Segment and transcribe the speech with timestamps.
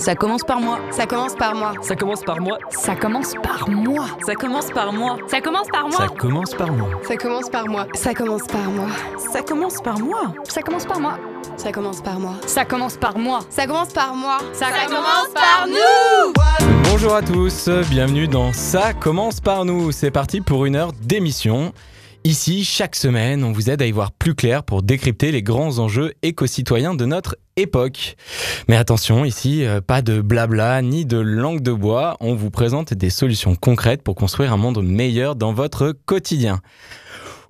[0.00, 0.78] Ça commence par moi.
[0.90, 1.74] Ça commence par moi.
[1.82, 2.56] Ça commence par moi.
[2.70, 4.08] Ça commence par moi.
[4.24, 5.18] Ça commence par moi.
[5.28, 6.08] Ça commence par moi.
[7.06, 7.86] Ça commence par moi.
[7.92, 8.88] Ça commence par moi.
[8.96, 9.28] Ça commence par moi.
[9.44, 10.16] Ça commence par moi.
[10.46, 11.16] Ça commence par moi.
[11.58, 12.34] Ça commence par moi.
[12.46, 13.40] Ça commence par moi.
[13.50, 14.38] Ça commence par moi.
[14.54, 16.32] Ça, commence par nous.
[16.90, 19.92] Bonjour à tous, bienvenue dans Ça commence par nous.
[19.92, 21.74] C'est parti pour une heure d'émission.
[22.22, 25.78] Ici, chaque semaine, on vous aide à y voir plus clair pour décrypter les grands
[25.78, 28.16] enjeux éco-citoyens de notre époque.
[28.68, 32.92] Mais attention, ici, euh, pas de blabla ni de langue de bois, on vous présente
[32.92, 36.60] des solutions concrètes pour construire un monde meilleur dans votre quotidien.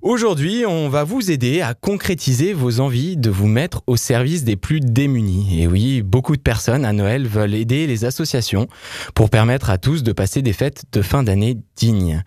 [0.01, 4.55] Aujourd'hui, on va vous aider à concrétiser vos envies de vous mettre au service des
[4.55, 5.61] plus démunis.
[5.61, 8.67] Et oui, beaucoup de personnes à Noël veulent aider les associations
[9.15, 12.23] pour permettre à tous de passer des fêtes de fin d'année dignes.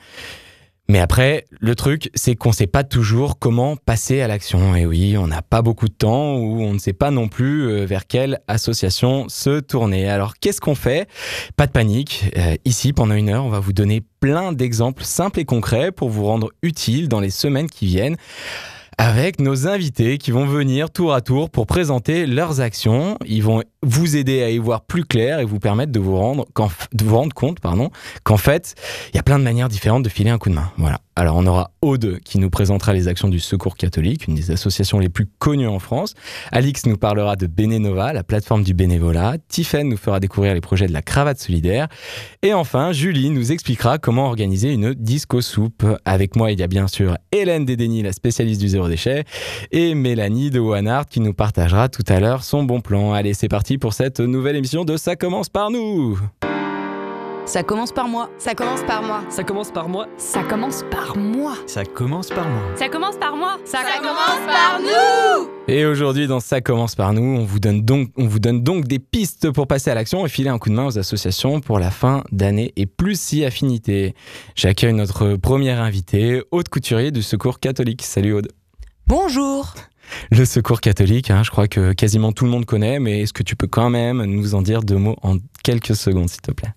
[0.89, 4.77] Mais après, le truc, c'est qu'on ne sait pas toujours comment passer à l'action.
[4.77, 7.63] Et oui, on n'a pas beaucoup de temps ou on ne sait pas non plus
[7.63, 10.09] euh, vers quelle association se tourner.
[10.09, 11.09] Alors, qu'est-ce qu'on fait?
[11.57, 12.31] Pas de panique.
[12.37, 16.11] Euh, ici, pendant une heure, on va vous donner plein d'exemples simples et concrets pour
[16.11, 18.17] vous rendre utile dans les semaines qui viennent
[18.99, 23.19] avec nos invités qui vont venir tour à tour pour présenter leurs actions.
[23.27, 26.45] Ils vont vous aider à y voir plus clair et vous permettre de vous rendre,
[27.35, 27.59] compte
[28.23, 28.75] qu'en fait,
[29.13, 30.71] il y a plein de manières différentes de filer un coup de main.
[30.77, 30.99] Voilà.
[31.17, 34.99] Alors on aura Aude qui nous présentera les actions du Secours catholique, une des associations
[34.99, 36.15] les plus connues en France.
[36.51, 39.37] Alix nous parlera de Bénénova, la plateforme du bénévolat.
[39.49, 41.89] Tiffen nous fera découvrir les projets de la cravate solidaire.
[42.43, 45.87] Et enfin, Julie nous expliquera comment organiser une disco soupe.
[46.05, 49.25] Avec moi, il y a bien sûr Hélène Dédény, la spécialiste du zéro déchet,
[49.71, 53.13] et Mélanie de Wanart qui nous partagera tout à l'heure son bon plan.
[53.13, 56.19] Allez, c'est parti pour cette nouvelle émission de Ça commence par nous.
[57.47, 58.31] Ça commence par moi.
[58.39, 59.23] Ça commence par moi.
[59.29, 60.09] Ça commence par moi.
[60.17, 61.55] Ça commence par moi.
[61.67, 62.63] Ça commence par moi.
[62.75, 63.59] Ça commence par moi.
[63.67, 65.51] Ça, commence par nous.
[65.69, 68.87] Et aujourd'hui, dans Ça commence par nous, on vous, donne donc, on vous donne donc
[68.87, 71.79] des pistes pour passer à l'action et filer un coup de main aux associations pour
[71.79, 74.15] la fin d'année et plus si affinité.
[74.55, 78.03] J'accueille notre première invitée, Aude Couturier du Secours catholique.
[78.03, 78.49] Salut Aude.
[79.07, 79.75] Bonjour.
[80.31, 83.43] Le Secours catholique, hein, je crois que quasiment tout le monde connaît, mais est-ce que
[83.43, 86.73] tu peux quand même nous en dire deux mots en quelques secondes, s'il te plaît?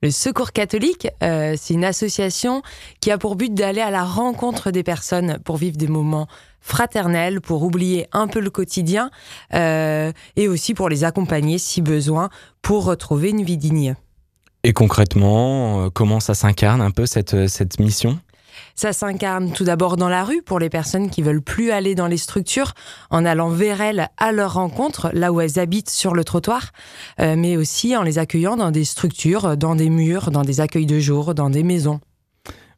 [0.00, 2.62] Le Secours catholique, euh, c'est une association
[3.00, 6.28] qui a pour but d'aller à la rencontre des personnes pour vivre des moments
[6.60, 9.10] fraternels, pour oublier un peu le quotidien
[9.54, 12.30] euh, et aussi pour les accompagner si besoin
[12.62, 13.96] pour retrouver une vie digne.
[14.62, 18.18] Et concrètement, euh, comment ça s'incarne un peu cette, cette mission?
[18.78, 22.06] Ça s'incarne tout d'abord dans la rue pour les personnes qui veulent plus aller dans
[22.06, 22.74] les structures
[23.10, 26.70] en allant vers elles à leur rencontre, là où elles habitent sur le trottoir,
[27.18, 30.86] euh, mais aussi en les accueillant dans des structures, dans des murs, dans des accueils
[30.86, 31.98] de jour, dans des maisons.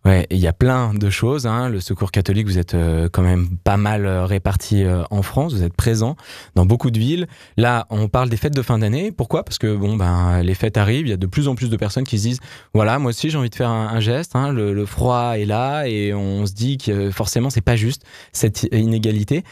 [0.06, 1.47] Ouais, il y a plein de choses.
[1.47, 1.69] Hein.
[1.69, 5.53] Le Secours catholique, vous êtes euh, quand même pas mal euh, répartis euh, en France.
[5.53, 6.16] Vous êtes présents
[6.55, 7.27] dans beaucoup de villes.
[7.59, 9.12] Là, on parle des fêtes de fin d'année.
[9.12, 9.44] Pourquoi?
[9.44, 11.06] Parce que bon, ben, les fêtes arrivent.
[11.06, 12.41] Il y a de plus en plus de personnes qui se disent,
[12.72, 14.34] voilà, moi aussi j'ai envie de faire un, geste.
[14.34, 14.53] Hein.
[14.53, 19.44] Le, froid est là et on se dit que forcément c'est pas juste cette inégalité.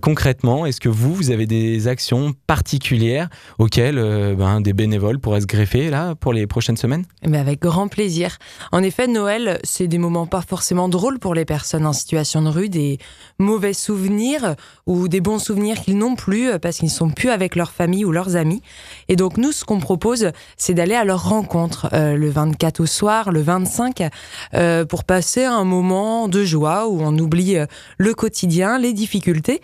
[0.00, 3.28] concrètement, est-ce que vous, vous avez des actions particulières
[3.58, 3.96] auxquelles
[4.36, 7.04] ben, des bénévoles pourraient se greffer là pour les prochaines semaines?
[7.22, 8.38] Eh ben, avec grand plaisir.
[8.70, 12.42] En effet, Noël, c'est des des moments pas forcément drôles pour les personnes en situation
[12.42, 12.98] de rue, des
[13.38, 17.30] mauvais souvenirs ou des bons souvenirs qu'ils n'ont plus euh, parce qu'ils ne sont plus
[17.30, 18.60] avec leur famille ou leurs amis.
[19.08, 22.86] Et donc nous, ce qu'on propose, c'est d'aller à leur rencontre euh, le 24 au
[22.86, 24.02] soir, le 25,
[24.52, 27.56] euh, pour passer un moment de joie où on oublie
[27.96, 29.62] le quotidien, les difficultés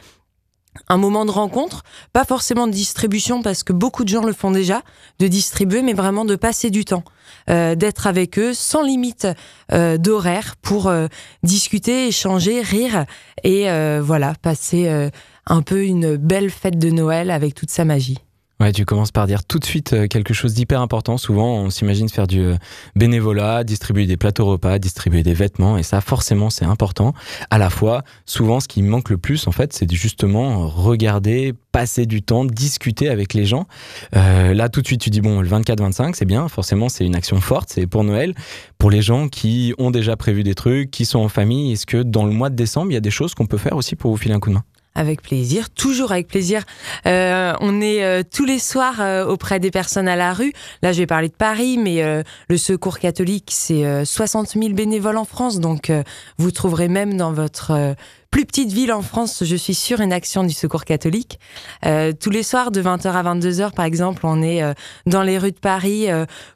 [0.88, 4.50] un moment de rencontre, pas forcément de distribution parce que beaucoup de gens le font
[4.50, 4.83] déjà,
[5.19, 7.05] de distribuer, mais vraiment de passer du temps,
[7.50, 9.27] euh, d'être avec eux sans limite
[9.72, 11.09] euh, d'horaire pour euh,
[11.43, 13.05] discuter, échanger, rire
[13.44, 13.66] et
[14.00, 15.11] voilà, passer
[15.47, 18.19] un peu une belle fête de Noël avec toute sa magie.
[18.62, 21.19] Ouais, tu commences par dire tout de suite euh, quelque chose d'hyper important.
[21.19, 22.55] Souvent, on s'imagine faire du euh,
[22.95, 27.12] bénévolat, distribuer des plateaux repas, distribuer des vêtements, et ça, forcément, c'est important.
[27.50, 32.06] À la fois, souvent, ce qui manque le plus, en fait, c'est justement regarder, passer
[32.06, 33.67] du temps, discuter avec les gens.
[34.14, 36.47] Euh, là, tout de suite, tu dis bon, le 24-25, c'est bien.
[36.47, 37.69] Forcément, c'est une action forte.
[37.73, 38.32] C'est pour Noël.
[38.79, 42.05] Pour les gens qui ont déjà prévu des trucs, qui sont en famille, est-ce que
[42.05, 44.12] dans le mois de décembre, il y a des choses qu'on peut faire aussi pour
[44.12, 44.64] vous filer un coup de main?
[44.94, 46.65] Avec plaisir, toujours avec plaisir.
[47.06, 50.53] Euh, on est euh, tous les soirs euh, auprès des personnes à la rue.
[50.83, 52.03] Là, je vais parler de Paris, mais
[52.49, 55.61] le Secours catholique, c'est 60 000 bénévoles en France.
[55.61, 55.91] Donc,
[56.39, 57.94] vous trouverez même dans votre
[58.31, 61.38] plus petite ville en France, je suis sûre, une action du Secours catholique.
[61.83, 64.62] tous les soirs, de 20h à 22h, par exemple, on est
[65.06, 66.09] dans les rues de Paris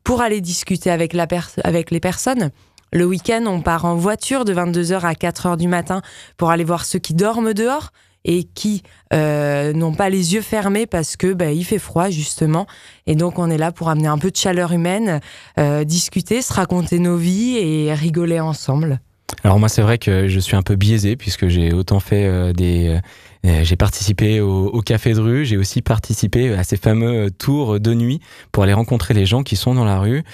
[0.04, 1.26] pour aller discuter avec, la
[1.64, 2.50] avec les personnes.
[2.92, 6.02] Le week-end, on part en voiture de 22h à 4h du matin
[6.36, 7.90] pour aller voir ceux qui dorment dehors
[8.26, 8.82] et qui
[9.14, 12.66] euh, n'ont pas les yeux fermés parce que bah, il fait froid justement.
[13.06, 15.20] Et donc on est là pour amener un peu de chaleur humaine,
[15.58, 19.00] euh, discuter, se raconter nos vies et rigoler ensemble.
[19.44, 22.52] Alors moi c'est vrai que je suis un peu biaisé puisque j'ai autant fait euh,
[22.52, 23.00] des...
[23.44, 27.94] j'ai participé au, au café de rue, j'ai aussi participé à ces fameux tours de
[27.94, 28.20] nuit
[28.50, 30.24] pour aller rencontrer les gens qui sont dans la rue.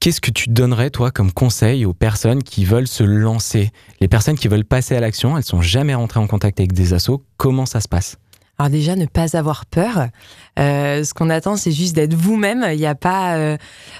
[0.00, 3.70] Qu'est-ce que tu donnerais, toi, comme conseil aux personnes qui veulent se lancer?
[4.00, 6.92] Les personnes qui veulent passer à l'action, elles sont jamais rentrées en contact avec des
[6.92, 7.24] assos.
[7.38, 8.18] Comment ça se passe?
[8.58, 10.08] Alors déjà, ne pas avoir peur.
[10.58, 12.66] Euh, ce qu'on attend, c'est juste d'être vous-même.
[12.72, 13.56] Il n'y a pas euh,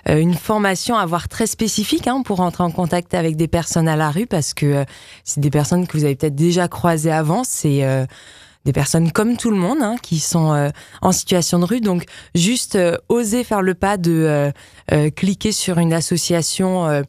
[0.09, 3.97] une formation à avoir très spécifique hein, pour rentrer en contact avec des personnes à
[3.97, 4.85] la rue parce que euh,
[5.25, 7.45] c'est des personnes que vous avez peut-être déjà croisées avant.
[7.45, 7.85] C'est
[8.67, 10.69] des personnes comme tout le monde hein, qui sont euh,
[11.01, 11.81] en situation de rue.
[11.81, 12.05] Donc,
[12.35, 14.51] juste euh, oser faire le pas de euh,
[14.93, 17.03] euh, cliquer sur une association euh,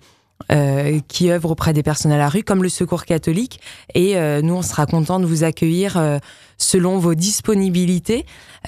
[0.51, 3.59] euh, qui œuvre auprès des personnes à la rue, comme le Secours catholique.
[3.95, 6.19] Et nous, on sera content de vous accueillir
[6.59, 8.24] selon vos disponibilités.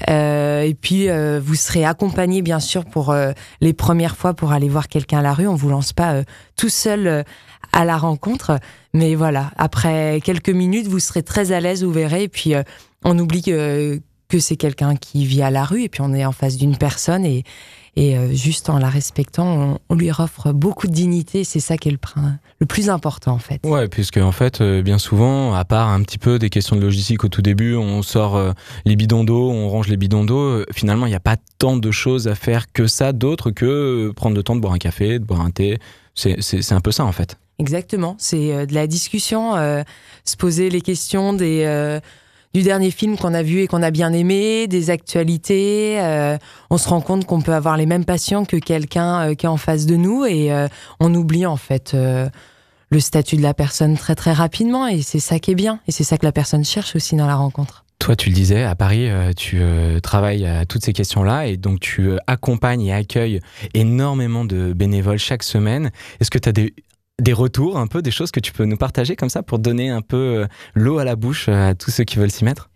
[0.08, 1.08] Et puis,
[1.40, 3.16] vous serez accompagné, bien sûr, pour
[3.62, 5.48] les premières fois pour aller voir quelqu'un à la rue.
[5.48, 6.24] On vous lance pas
[6.58, 7.24] tout seul
[7.71, 8.60] à la rencontre.
[8.94, 12.24] Mais voilà, après quelques minutes, vous serez très à l'aise, vous verrez.
[12.24, 12.63] Et puis, euh,
[13.04, 14.00] on oublie que,
[14.39, 15.83] c'est quelqu'un qui vit à la rue.
[15.83, 17.25] Et puis, on est en face d'une personne.
[17.25, 17.44] Et,
[17.95, 21.44] et euh, juste en la respectant, on, lui offre beaucoup de dignité.
[21.44, 22.00] C'est ça qui est le,
[22.60, 23.60] le plus important, en fait.
[23.63, 26.81] Ouais, puisque en fait, euh, bien souvent, à part un petit peu des questions de
[26.81, 28.39] logistique au tout début, on sort
[28.86, 30.63] les bidons d'eau, on range les bidons d'eau.
[30.74, 34.36] finalement, il n'y a pas tant de choses à faire que ça, d'autres que prendre
[34.36, 35.77] le temps de boire un café, de boire un thé.
[36.16, 37.38] C'est un peu ça, en fait.
[37.60, 39.84] Exactement, c'est euh, de la discussion, euh,
[40.24, 42.00] se poser les questions des, euh,
[42.54, 46.00] du dernier film qu'on a vu et qu'on a bien aimé, des actualités.
[46.70, 49.58] on se rend compte qu'on peut avoir les mêmes passions que quelqu'un qui est en
[49.58, 50.50] face de nous et
[51.00, 55.38] on oublie en fait le statut de la personne très très rapidement et c'est ça
[55.38, 57.86] qui est bien et c'est ça que la personne cherche aussi dans la rencontre.
[58.00, 59.62] Toi, tu le disais, à Paris, tu
[60.02, 63.42] travailles à toutes ces questions-là et donc tu accompagnes et accueilles
[63.76, 65.92] énormément de bénévoles chaque semaine.
[66.20, 66.74] Est-ce que tu as des,
[67.19, 69.89] des retours, un peu, des choses que tu peux nous partager comme ça pour donner
[69.89, 72.69] un peu euh, l'eau à la bouche euh, à tous ceux qui veulent s'y mettre?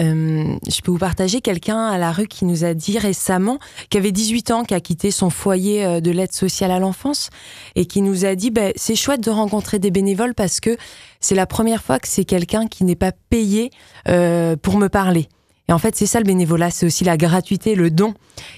[0.00, 3.58] Euh, je peux vous partager quelqu'un à la rue qui nous a dit récemment,
[3.90, 7.30] qui avait 18 ans, qui a quitté son foyer de l'aide sociale à l'enfance
[7.74, 10.76] et qui nous a dit ben, c'est chouette de rencontrer des bénévoles parce que
[11.18, 13.70] c'est la première fois que c'est quelqu'un qui n'est pas payé
[14.04, 15.28] pour me parler.
[15.68, 18.14] Et en fait, c'est ça le bénévolat, c'est aussi la gratuité, le don.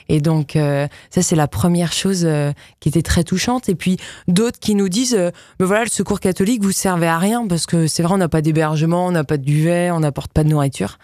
[0.09, 3.69] Et donc, euh, ça, c'est la première chose euh, qui était très touchante.
[3.69, 3.97] Et puis,
[4.29, 7.67] d'autres qui nous disent, euh, ben voilà, le secours catholique, vous servez à rien, parce
[7.67, 10.45] que c'est vrai, on n'a pas d'hébergement, on n'a pas de duvet, on n'apporte pas
[10.45, 10.99] de nourriture.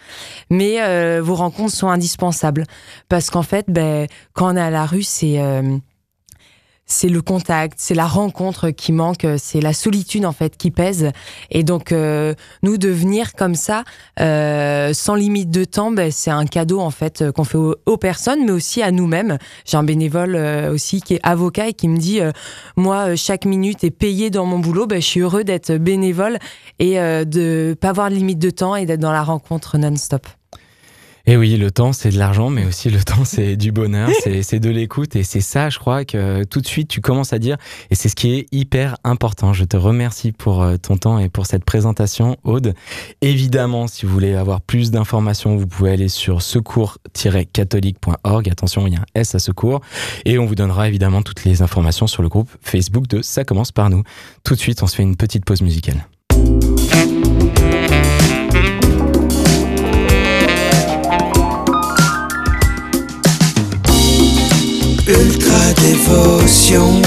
[0.49, 2.63] Mais euh, vos rencontres sont indispensables.
[3.09, 5.41] Parce qu'en fait, ben, quand on est à la rue, c'est...
[6.87, 11.11] c'est le contact, c'est la rencontre qui manque, c'est la solitude en fait qui pèse.
[11.51, 13.83] Et donc euh, nous de venir comme ça,
[14.19, 17.97] euh, sans limite de temps, ben, c'est un cadeau en fait qu'on fait aux, aux
[17.97, 19.37] personnes, mais aussi à nous-mêmes.
[19.65, 22.31] J'ai un bénévole euh, aussi qui est avocat et qui me dit, euh,
[22.77, 26.39] moi euh, chaque minute est payée dans mon boulot, ben, je suis heureux d'être bénévole
[26.79, 30.25] et euh, de pas avoir de limite de temps et d'être dans la rencontre non-stop.
[31.29, 34.43] Et oui, le temps, c'est de l'argent, mais aussi le temps, c'est du bonheur, c'est
[34.43, 35.17] c'est de l'écoute.
[35.17, 37.57] Et c'est ça, je crois, que tout de suite, tu commences à dire.
[37.91, 39.51] Et c'est ce qui est hyper important.
[39.51, 42.73] Je te remercie pour euh, ton temps et pour cette présentation, Aude.
[43.19, 48.49] Évidemment, si vous voulez avoir plus d'informations, vous pouvez aller sur secours-catholique.org.
[48.49, 49.81] Attention, il y a un S à secours.
[50.23, 53.73] Et on vous donnera évidemment toutes les informations sur le groupe Facebook de Ça commence
[53.73, 54.03] par nous.
[54.45, 56.07] Tout de suite, on se fait une petite pause musicale.
[65.81, 67.01] Dévotion.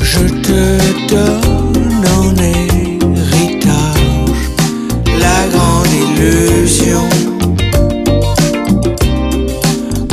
[0.00, 0.62] Je te
[1.08, 3.70] donne en héritage
[5.18, 7.08] la grande illusion.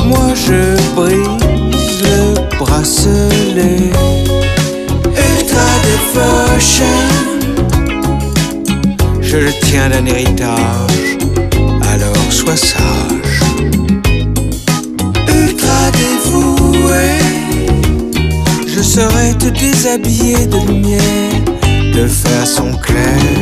[0.06, 0.60] Moi je
[0.94, 3.90] brise le bracelet.
[5.28, 6.96] Ultra devotion.
[9.20, 11.16] Je le tiens d'un héritage,
[11.92, 13.31] alors sois sage
[16.02, 17.08] dévoué.
[18.66, 21.40] Je saurais te déshabiller de lumière
[21.94, 23.40] de façon claire.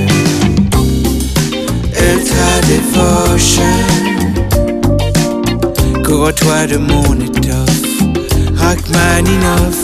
[2.12, 3.76] Ultra devotion.
[6.04, 7.86] Couvre-toi de mon étoffe,
[8.56, 9.80] Rachmaninoff.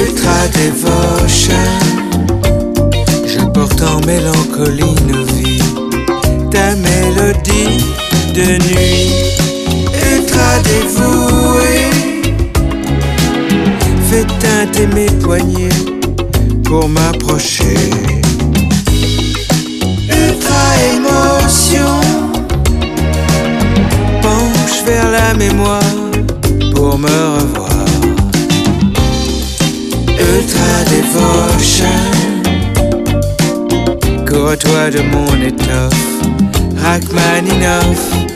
[0.00, 1.66] Ultra devotion.
[3.26, 5.62] Je porte en mélancolie nos vies,
[6.50, 7.84] ta mélodie
[8.34, 9.41] de nuit
[10.52, 11.90] ultra dévoué.
[14.08, 15.68] Fais teinter mes poignets
[16.64, 17.76] pour m'approcher.
[20.94, 22.00] émotion
[24.20, 25.80] penche vers la mémoire
[26.74, 27.68] pour me revoir.
[30.08, 31.86] Ultra dévotion,
[34.26, 36.06] cours-toi de mon étoffe,
[36.82, 38.31] Rachmaninoff.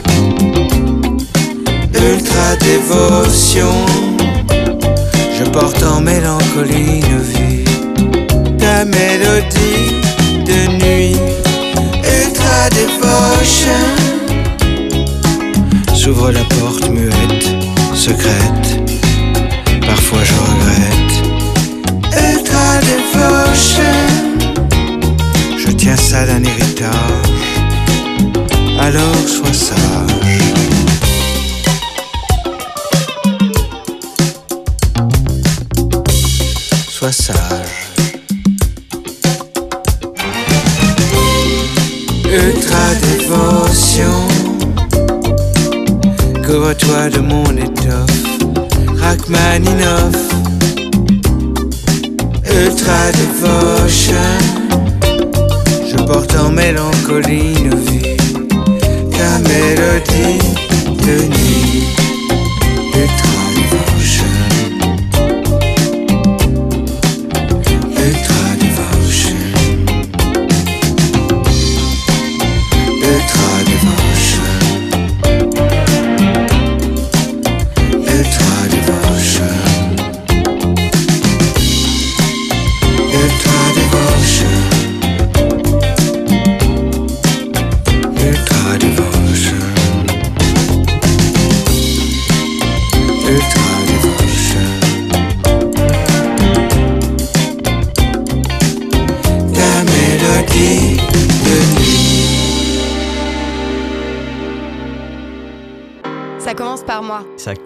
[2.08, 3.74] Ultra dévotion,
[5.36, 7.64] je porte en mélancolie nos vies,
[8.58, 9.90] ta mélodie
[10.44, 11.16] de nuit.
[12.04, 13.82] Ultra dévotion.
[15.96, 17.48] J'ouvre la porte muette,
[17.94, 18.68] secrète.
[19.80, 21.14] Parfois je regrette.
[22.04, 23.96] Ultra devotion.
[25.58, 26.92] Je tiens ça d'un héritage.
[28.78, 30.75] Alors sois sage.
[42.28, 44.16] Ultra dévotion.
[46.44, 48.10] Couvre-toi de mon étoffe,
[49.00, 50.16] Rachmaninoff.
[52.44, 54.32] Ultra devotion,
[55.88, 58.16] je porte en mélancolie nos vies,
[59.12, 60.40] ta mélodie
[61.06, 62.05] de nuit.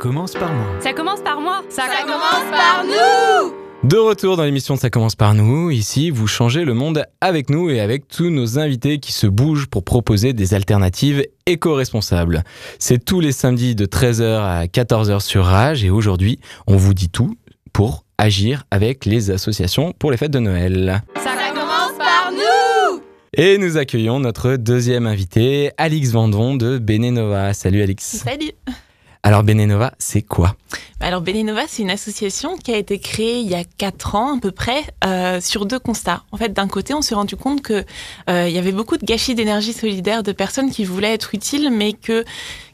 [0.00, 0.66] Commence par moi.
[0.80, 1.62] Ça commence par moi.
[1.68, 3.52] Ça, commence par nous
[3.86, 5.70] De retour dans l'émission Ça commence par nous.
[5.70, 9.66] Ici, vous changez le monde avec nous et avec tous nos invités qui se bougent
[9.66, 12.44] pour proposer des alternatives éco-responsables.
[12.78, 17.10] C'est tous les samedis de 13h à 14h sur Rage et aujourd'hui, on vous dit
[17.10, 17.36] tout
[17.74, 21.02] pour agir avec les associations pour les fêtes de Noël.
[21.16, 23.02] Ça, commence par nous
[23.34, 27.52] Et nous accueillons notre deuxième invité, Alix Vendon de Benenova.
[27.52, 28.22] Salut Alix.
[28.24, 28.52] Salut
[29.22, 30.56] Alors Benenova, c'est quoi?
[30.98, 34.40] Alors Benenova, c'est une association qui a été créée il y a 4 ans à
[34.40, 36.22] peu près euh, sur deux constats.
[36.32, 37.84] En fait, d'un côté, on s'est rendu compte que
[38.30, 41.70] euh, il y avait beaucoup de gâchis d'énergie solidaire de personnes qui voulaient être utiles,
[41.70, 42.24] mais que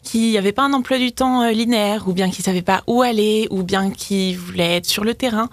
[0.07, 3.03] qui n'avaient pas un emploi du temps euh, linéaire, ou bien qui savaient pas où
[3.03, 5.51] aller, ou bien qui voulaient être sur le terrain.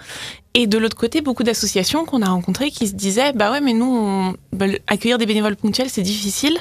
[0.56, 3.74] Et de l'autre côté, beaucoup d'associations qu'on a rencontrées qui se disaient bah ouais, mais
[3.74, 6.60] nous, bah, accueillir des bénévoles ponctuels, c'est difficile.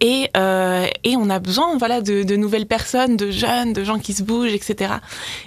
[0.00, 4.12] Et, euh, et on a besoin voilà, de, nouvelles personnes, de jeunes, de gens qui
[4.12, 4.94] se bougent, etc.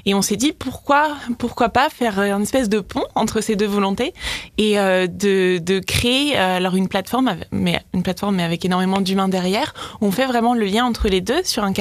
[0.05, 3.67] Et on s'est dit pourquoi, pourquoi pas faire un espèce de pont entre ces deux
[3.67, 4.13] volontés
[4.57, 9.29] et euh, de, de créer alors une plateforme, mais une plateforme mais avec énormément d'humains
[9.29, 9.74] derrière.
[10.01, 11.71] On fait vraiment le lien entre les deux sur un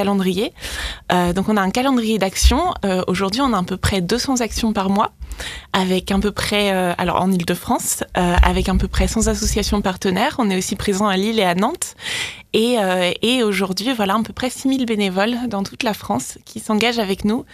[1.12, 2.74] Euh, donc on a un calendrier d'actions.
[2.84, 5.12] Euh, Aujourd'hui, on a à peu près 200 actions par mois
[5.72, 10.36] avec à peu près, euh, alors en Ile-de-France, avec à peu près 100 associations partenaires.
[10.38, 11.94] On est aussi présent à Lille et à Nantes.
[12.52, 17.24] Et, aujourd'hui, voilà, à peu près 6000 bénévoles dans toute la France qui s'engagent avec
[17.24, 17.44] nous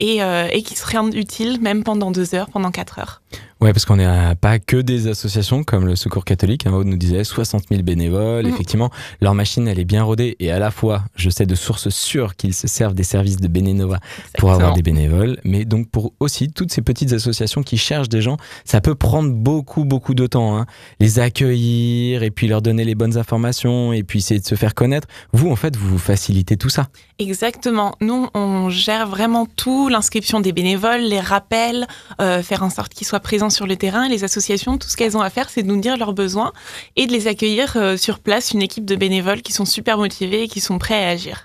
[0.00, 0.20] et
[0.64, 3.20] qui se rendent utiles même pendant deux heures, pendant quatre heures.
[3.64, 6.66] Ouais, parce qu'on n'est pas que des associations comme le Secours catholique.
[6.66, 8.44] Hein, Aude nous disait 60 000 bénévoles.
[8.44, 8.50] Mm.
[8.50, 8.90] Effectivement,
[9.22, 10.36] leur machine, elle est bien rodée.
[10.38, 13.48] Et à la fois, je sais de sources sûres qu'ils se servent des services de
[13.48, 14.00] Bénénova
[14.36, 15.38] pour avoir des bénévoles.
[15.44, 19.30] Mais donc, pour aussi toutes ces petites associations qui cherchent des gens, ça peut prendre
[19.30, 20.58] beaucoup, beaucoup de temps.
[20.58, 20.66] hein.
[21.00, 24.74] Les accueillir et puis leur donner les bonnes informations et puis essayer de se faire
[24.74, 25.08] connaître.
[25.32, 26.88] Vous, en fait, vous vous facilitez tout ça.
[27.18, 27.94] Exactement.
[28.02, 31.86] Nous, on gère vraiment tout, l'inscription des bénévoles, les rappels,
[32.20, 34.08] euh, faire en sorte qu'ils soient présents sur le terrain.
[34.08, 36.52] Les associations, tout ce qu'elles ont à faire, c'est de nous dire leurs besoins
[36.96, 40.42] et de les accueillir euh, sur place, une équipe de bénévoles qui sont super motivés
[40.42, 41.44] et qui sont prêts à agir.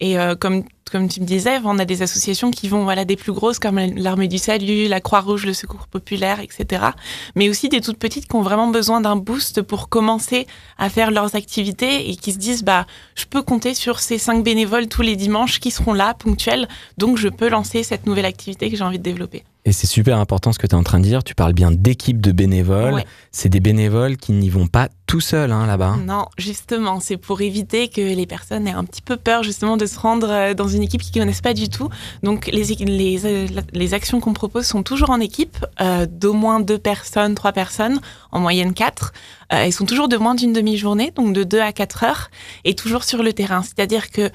[0.00, 3.16] Et euh, comme, comme tu me disais, on a des associations qui vont voilà, des
[3.16, 6.86] plus grosses comme l'Armée du Salut, la Croix-Rouge, le Secours Populaire, etc.
[7.36, 10.46] Mais aussi des toutes petites qui ont vraiment besoin d'un boost pour commencer
[10.78, 14.42] à faire leurs activités et qui se disent bah, je peux compter sur ces cinq
[14.42, 16.66] bénévoles tous les dimanches qui seront là, ponctuels,
[16.96, 19.44] donc je peux lancer cette nouvelle activité que j'ai envie de développer.
[19.64, 21.22] Et c'est super important ce que tu es en train de dire.
[21.22, 22.94] Tu parles bien d'équipe de bénévoles.
[22.94, 23.04] Ouais.
[23.30, 25.96] C'est des bénévoles qui n'y vont pas tout seuls hein, là-bas.
[26.06, 29.84] Non, justement, c'est pour éviter que les personnes aient un petit peu peur justement de
[29.84, 31.90] se rendre euh, dans une équipe qu'ils connaissent pas du tout.
[32.22, 36.60] Donc les, les, euh, les actions qu'on propose sont toujours en équipe, euh, d'au moins
[36.60, 38.00] deux personnes, trois personnes,
[38.32, 39.12] en moyenne quatre.
[39.52, 42.30] Euh, elles sont toujours de moins d'une demi-journée, donc de deux à quatre heures,
[42.64, 43.62] et toujours sur le terrain.
[43.62, 44.30] C'est-à-dire que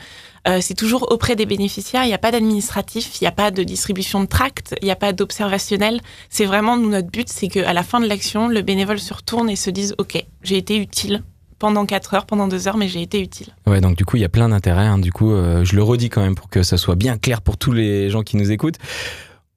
[0.48, 3.52] euh, c'est toujours auprès des bénéficiaires, il n'y a pas d'administratif, il n'y a pas
[3.52, 6.02] de distribution de tracts, il n'y a pas d'observationnel.
[6.30, 9.50] C'est vraiment, nous, notre but, c'est qu'à la fin de l'action, le bénévole se retourne
[9.50, 11.24] et se dise, OK, j'ai été utile
[11.58, 13.48] pendant 4 heures, pendant 2 heures, mais j'ai été utile.
[13.66, 14.86] Ouais, donc du coup, il y a plein d'intérêts.
[14.86, 15.00] Hein.
[15.00, 17.58] Du coup, euh, je le redis quand même pour que ça soit bien clair pour
[17.58, 18.78] tous les gens qui nous écoutent.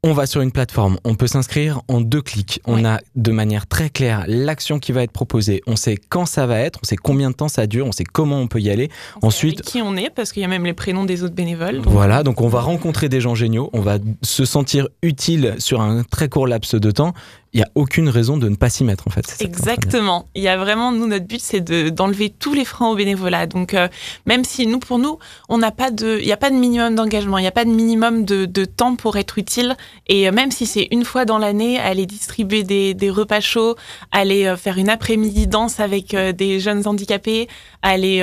[0.04, 2.60] On va sur une plateforme, on peut s'inscrire en deux clics.
[2.66, 5.60] On a de manière très claire l'action qui va être proposée.
[5.66, 8.04] On sait quand ça va être, on sait combien de temps ça dure, on sait
[8.04, 8.90] comment on peut y aller.
[9.22, 11.80] On Ensuite- qui on est, parce qu'il y a même les prénoms des autres bénévoles.
[11.82, 15.80] donc- Voilà, donc on va rencontrer des gens géniaux, on va se sentir utile sur
[15.80, 17.12] un très court laps de temps.
[17.54, 19.36] Il n'y a aucune raison de ne pas s'y mettre en fait.
[19.40, 20.28] Exactement.
[20.34, 23.46] Il y a vraiment, nous, notre but, c'est de- d'enlever tous les freins au bénévolat.
[23.46, 23.88] Donc, euh,
[24.26, 26.94] même si nous, pour nous, on n'a pas de, il n'y a pas de minimum
[26.94, 29.76] d'engagement, il n'y a pas de minimum de, temps pour être utile.
[30.08, 33.76] Et euh, même si c'est une fois dans l'année, aller distribuer des, des repas chauds,
[34.12, 37.48] aller euh, faire une après-midi danse avec des jeunes handicapés,
[37.82, 38.22] aller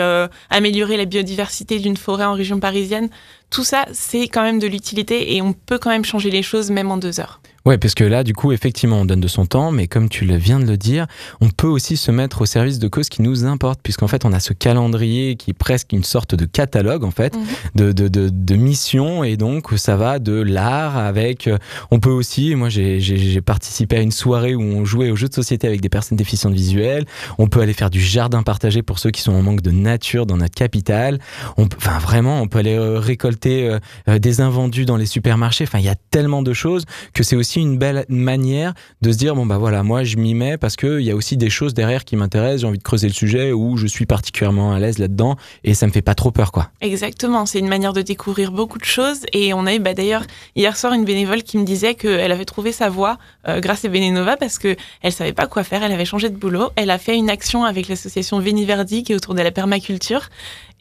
[0.50, 3.10] améliorer la biodiversité d'une forêt en région parisienne,
[3.50, 6.70] tout ça, c'est quand même de l'utilité et on peut quand même changer les choses
[6.72, 7.40] même en deux heures.
[7.66, 10.24] Ouais, parce que là, du coup, effectivement, on donne de son temps, mais comme tu
[10.26, 11.08] le viens de le dire,
[11.42, 14.34] on peut aussi se mettre au service de causes qui nous importent, puisqu'en fait, on
[14.34, 17.44] a ce calendrier qui est presque une sorte de catalogue, en fait, Mhm.
[17.74, 21.48] de, de, de, de missions, et donc ça va de l'art avec.
[21.48, 21.58] euh,
[21.90, 25.34] On peut aussi, moi, j'ai- participé à une soirée où on jouait aux jeux de
[25.34, 27.06] société avec des personnes déficientes visuelles.
[27.40, 30.28] On peut aller faire du jardin partagé pour ceux qui sont en manque de nature
[30.28, 31.18] dans notre capitale.
[31.58, 33.76] On peut, enfin, vraiment, on peut aller euh, récolter
[34.08, 35.64] euh, des invendus dans les supermarchés.
[35.64, 39.18] Enfin, il y a tellement de choses que c'est aussi une belle manière de se
[39.18, 41.50] dire bon bah voilà moi je m'y mets parce que il y a aussi des
[41.50, 44.80] choses derrière qui m'intéressent j'ai envie de creuser le sujet ou je suis particulièrement à
[44.80, 48.02] l'aise là-dedans et ça me fait pas trop peur quoi Exactement, c'est une manière de
[48.02, 49.26] découvrir beaucoup de choses.
[49.34, 50.24] Et on a eu bah, d'ailleurs
[50.56, 53.90] hier soir une bénévole qui me disait qu'elle avait trouvé sa voie euh, grâce à
[53.90, 56.98] Bénénova parce que elle savait pas quoi faire, elle avait changé de boulot, elle a
[56.98, 60.30] fait une action avec l'association Véniverdi qui est autour de la permaculture.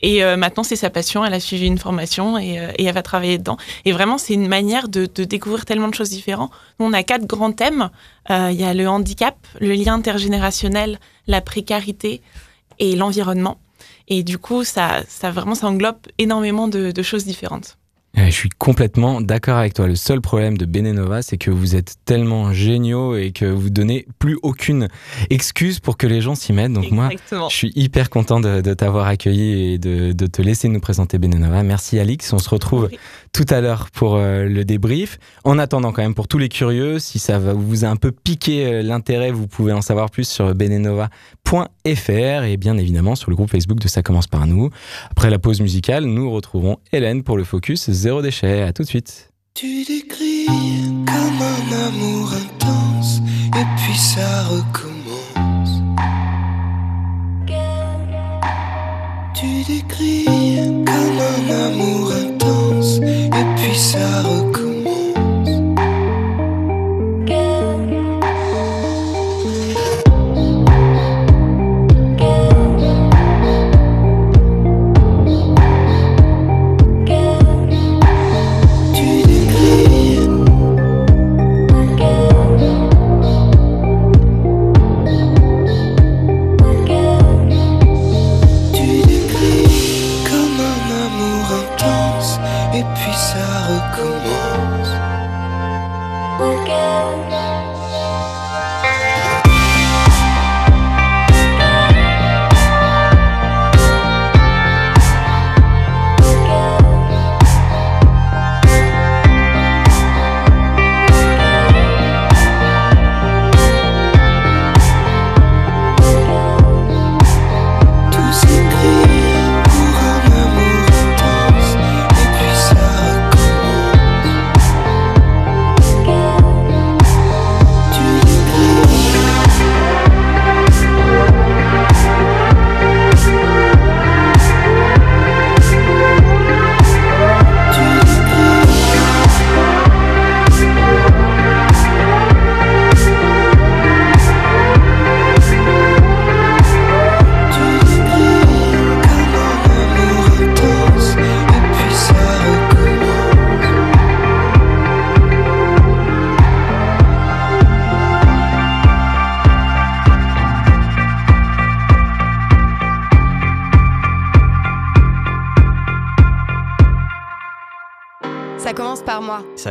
[0.05, 1.25] Et euh, maintenant, c'est sa passion.
[1.25, 3.57] Elle a suivi une formation et, euh, et elle va travailler dedans.
[3.87, 6.51] Et vraiment, c'est une manière de, découvrir tellement de choses différentes.
[6.79, 7.89] On a quatre grands thèmes.
[8.29, 12.21] Euh, Il y a le handicap, le lien intergénérationnel, la précarité
[12.79, 13.59] et l'environnement.
[14.09, 17.79] Et du coup, ça, ça vraiment, ça englobe énormément de choses différentes.
[18.17, 19.87] Euh, Je suis complètement d'accord avec toi.
[19.89, 24.07] Le seul problème de Benenova, c'est que vous êtes tellement géniaux et que vous donnez
[24.19, 24.89] plus aucune
[25.31, 26.73] excuse pour que les gens s'y mettent.
[26.73, 27.09] Donc moi,
[27.49, 31.19] je suis hyper content de, de t'avoir accueilli et de, de te laisser nous présenter
[31.19, 31.63] Benenova.
[31.65, 32.33] Merci Alix.
[32.33, 32.99] On se retrouve Oui.
[33.33, 35.19] tout à l'heure pour euh, le débrief.
[35.43, 38.13] En attendant quand même, pour tous les curieux, si ça va, vous a un peu
[38.13, 43.37] piqué euh, l'intérêt, vous pouvez en savoir plus sur benenova.fr et bien évidemment sur le
[43.37, 44.71] groupe Facebook de Ça commence par nous.
[45.11, 48.61] Après la pause musicale, nous retrouverons Hélène pour le focus zéro déchet.
[48.61, 49.31] À tout de suite.
[49.55, 53.21] Tu décris comme un amour intense,
[53.57, 55.83] et puis ça recommence.
[59.35, 64.74] Tu décris comme un amour intense, et puis ça recommence.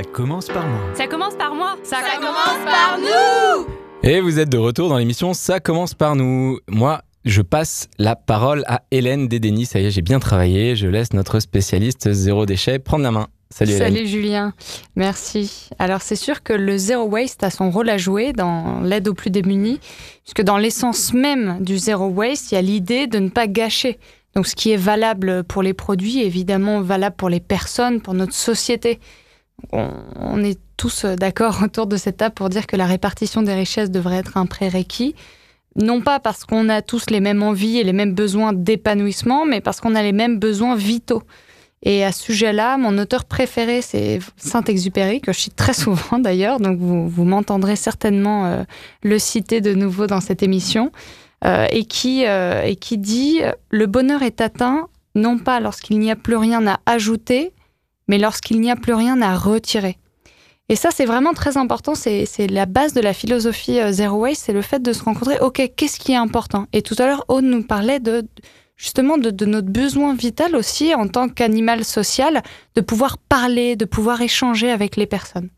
[0.04, 0.80] Ça commence par moi.
[0.96, 1.78] Ça commence par moi.
[1.84, 3.68] Ça, commence par nous.
[4.04, 6.60] Et vous êtes de retour dans l'émission Ça commence par nous.
[6.68, 9.66] Moi, je passe la parole à Hélène Dédény.
[9.66, 10.76] Ça y est, j'ai bien travaillé.
[10.76, 13.28] Je laisse notre spécialiste zéro déchet prendre la main.
[13.50, 13.94] Salut Hélène.
[13.94, 14.54] Salut Julien,
[14.96, 15.70] merci.
[15.80, 19.14] Alors c'est sûr que le zéro waste a son rôle à jouer dans l'aide aux
[19.14, 19.80] plus démunis,
[20.24, 24.00] puisque dans l'essence même du zéro waste, il y a l'idée de ne pas gâcher.
[24.36, 28.16] Donc ce qui est valable pour les produits est évidemment valable pour les personnes, pour
[28.16, 29.00] notre société.
[29.72, 33.92] On, est tous d'accord autour de cette table pour dire que la répartition des richesses
[33.92, 35.16] devrait être un prérequis.
[35.76, 39.62] Non pas parce qu'on a tous les mêmes envies et les mêmes besoins d'épanouissement, mais
[39.62, 41.24] parce qu'on a les mêmes besoins vitaux.
[41.82, 46.60] Et à ce sujet-là, mon auteur préféré, c'est Saint-Exupéry, que je cite très souvent d'ailleurs,
[46.60, 48.64] donc vous, m'entendrez certainement euh,
[49.04, 50.92] le citer de nouveau dans cette émission,
[51.44, 56.10] euh, et, qui, euh, et qui dit Le bonheur est atteint non pas lorsqu'il n'y
[56.10, 57.54] a plus rien à ajouter,
[58.08, 59.98] mais lorsqu'il n'y a plus rien à retirer.
[60.70, 61.94] Et ça, c'est vraiment très important.
[61.94, 65.38] C'est la base de la philosophie Zero Waste, c'est le fait de se rencontrer.
[65.40, 66.68] OK, qu'est-ce qui est important?
[66.74, 68.26] Et tout à l'heure, Aude nous parlait de
[68.76, 72.42] justement de, de, notre besoin vital aussi en tant qu'animal social
[72.76, 75.50] de pouvoir parler, de pouvoir échanger avec les personnes.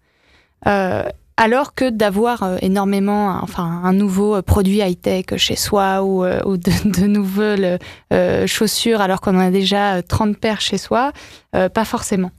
[0.68, 1.04] Euh,
[1.38, 7.08] alors que d'avoir euh, énormément, enfin, un nouveau produit high-tech chez soi ou, euh, de,
[7.08, 7.80] nouvelles
[8.14, 11.12] euh, chaussures alors qu'on en a déjà 30 paires chez soi,
[11.56, 12.32] euh, pas forcément.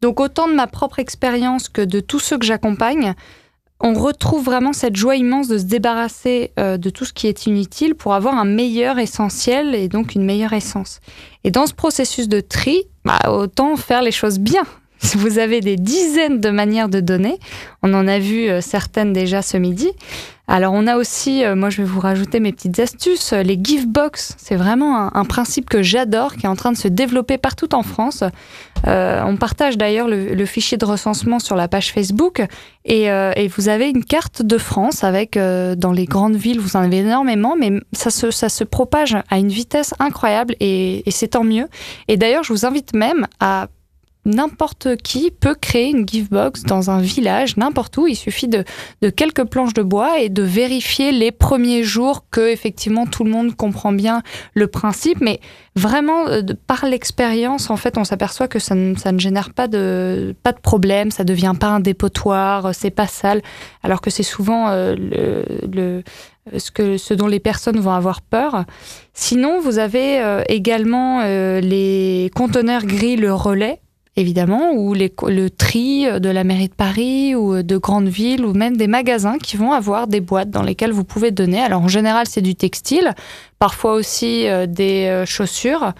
[0.00, 3.14] Donc autant de ma propre expérience que de tous ceux que j'accompagne,
[3.80, 7.46] on retrouve vraiment cette joie immense de se débarrasser euh, de tout ce qui est
[7.46, 11.00] inutile pour avoir un meilleur essentiel et donc une meilleure essence.
[11.44, 14.62] Et dans ce processus de tri, bah, autant faire les choses bien.
[15.14, 17.38] Vous avez des dizaines de manières de donner.
[17.82, 19.90] On en a vu euh, certaines déjà ce midi.
[20.46, 23.86] Alors on a aussi, euh, moi je vais vous rajouter mes petites astuces, les gift
[23.86, 24.34] box.
[24.36, 27.84] C'est vraiment un, principe que j'adore, qui est en train de se développer partout en
[27.84, 28.24] France.
[28.86, 32.42] Euh, on partage d'ailleurs le, fichier de recensement sur la page Facebook
[32.84, 36.76] et, euh, vous avez une carte de France avec euh, dans les grandes villes, vous
[36.76, 41.28] en avez énormément, mais ça se, ça se propage à une vitesse incroyable et c'est
[41.28, 41.68] tant mieux.
[42.08, 43.68] Et d'ailleurs, je vous invite même à
[44.24, 48.06] n'importe qui peut créer une gift box dans un village, n'importe où.
[48.06, 48.64] Il suffit de,
[49.02, 53.30] de, quelques planches de bois et de vérifier les premiers jours que effectivement tout le
[53.30, 54.22] monde comprend bien
[54.54, 55.20] le principe.
[55.20, 55.40] Mais
[55.74, 59.68] vraiment, de, par l'expérience, en fait, on s'aperçoit que ça ne, ça ne, génère pas
[59.68, 63.42] de, pas de problème, ça devient pas un dépotoir, c'est pas sale,
[63.82, 64.94] alors que c'est souvent euh,
[66.56, 68.64] ce, que, ce dont les personnes vont avoir peur.
[69.14, 73.80] Sinon, vous avez euh, également euh, les conteneurs gris, le relais
[74.20, 78.76] évidemment, ou le tri de la mairie de Paris ou de grandes villes ou même
[78.76, 81.60] des magasins qui vont avoir des boîtes dans lesquelles vous pouvez donner.
[81.60, 83.14] Alors en général, c'est du textile,
[83.58, 85.92] parfois aussi euh, des euh, chaussures.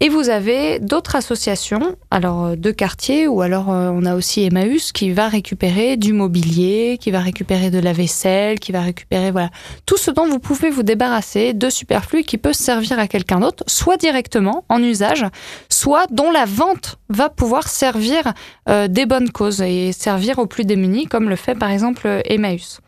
[0.00, 4.90] Et vous avez d'autres associations, alors de quartier, ou alors euh, on a aussi Emmaüs
[4.90, 9.50] qui va récupérer du mobilier, qui va récupérer de la vaisselle, qui va récupérer voilà
[9.86, 13.62] tout ce dont vous pouvez vous débarrasser de superflu qui peut servir à quelqu'un d'autre,
[13.68, 15.26] soit directement en usage,
[15.68, 18.34] soit dont la vente va pouvoir servir
[18.68, 22.80] euh, des bonnes causes et servir aux plus démunis, comme le fait par exemple Emmaüs.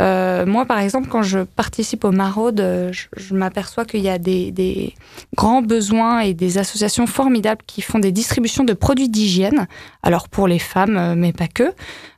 [0.00, 2.60] Euh, moi, par exemple, quand je participe au Maraude,
[2.92, 4.94] je, je m'aperçois qu'il y a des, des,
[5.34, 9.66] grands besoins et des associations formidables qui font des distributions de produits d'hygiène,
[10.02, 11.72] alors pour les femmes, mais pas que.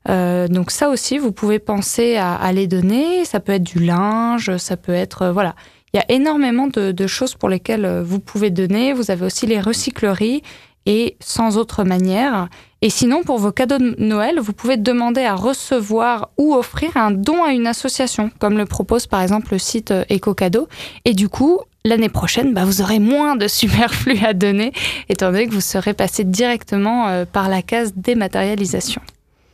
[0.08, 3.24] Euh, donc ça aussi, vous pouvez penser à, à, les donner.
[3.24, 5.22] Ça peut être du linge, ça peut être...
[5.22, 5.54] Euh, voilà.
[5.94, 8.92] Il y a énormément de, de choses pour lesquelles vous pouvez donner.
[8.92, 10.42] Vous avez aussi les recycleries
[10.84, 12.48] et sans autre manière.
[12.80, 17.10] Et sinon, pour vos cadeaux de Noël, vous pouvez demander à recevoir ou offrir un
[17.10, 20.68] don à une association, comme le propose par exemple le site EcoCadeau.
[21.04, 24.72] Et du coup, l'année prochaine, bah, vous aurez moins de superflu à donner,
[25.08, 29.00] étant donné que vous serez passé directement euh, par la case dématérialisation.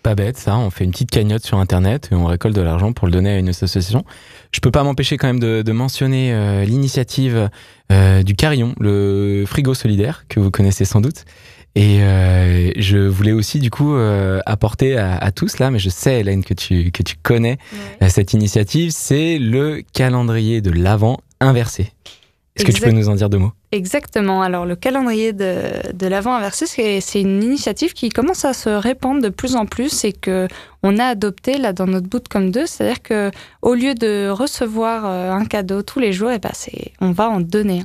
[0.02, 0.58] Pas bête, ça.
[0.58, 3.30] On fait une petite cagnotte sur Internet et on récolte de l'argent pour le donner
[3.30, 4.04] à une association.
[4.52, 7.48] Je peux pas m'empêcher quand même de, mentionner euh, l'initiative
[7.90, 11.24] euh, du Carillon, le frigo solidaire, que vous connaissez sans doute.
[11.76, 15.88] Et euh, je voulais aussi du coup euh, apporter à, à, tous là, mais je
[15.88, 17.58] sais Hélène que tu, que tu connais
[18.00, 18.08] ouais.
[18.08, 21.92] cette initiative, c'est le calendrier de l'Avent inversé.
[22.54, 23.50] Est-ce que tu peux nous en dire deux mots?
[23.72, 24.40] Exactement.
[24.40, 29.20] Alors, le calendrier de, de l'Avent inversé, c'est une initiative qui commence à se répandre
[29.20, 30.46] de plus en plus et que
[30.84, 32.66] on a adopté là dans notre bout comme deux.
[32.66, 33.32] C'est-à-dire que
[33.62, 37.40] au lieu de recevoir un cadeau tous les jours, et ben c'est on va en
[37.40, 37.84] donner un.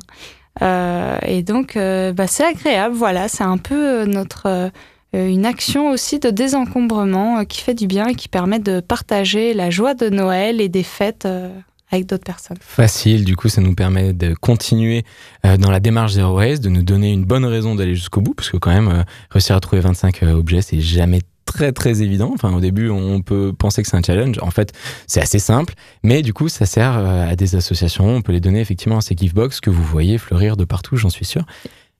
[0.61, 2.95] Euh, et donc, euh, bah, c'est agréable.
[2.95, 4.69] Voilà, c'est un peu notre euh,
[5.13, 9.69] une action aussi de désencombrement qui fait du bien et qui permet de partager la
[9.69, 11.27] joie de Noël et des fêtes
[11.91, 12.57] avec d'autres personnes.
[12.61, 15.03] Facile, du coup, ça nous permet de continuer
[15.43, 18.51] dans la démarche Zero Waste, de nous donner une bonne raison d'aller jusqu'au bout, parce
[18.51, 22.31] que quand même, réussir à trouver 25 euh, objets, c'est jamais très très évident.
[22.33, 24.37] Enfin, au début, on peut penser que c'est un challenge.
[24.41, 24.73] En fait,
[25.07, 28.07] c'est assez simple, mais du coup, ça sert à des associations.
[28.07, 31.09] On peut les donner effectivement à ces giftbox que vous voyez fleurir de partout, j'en
[31.09, 31.45] suis sûr.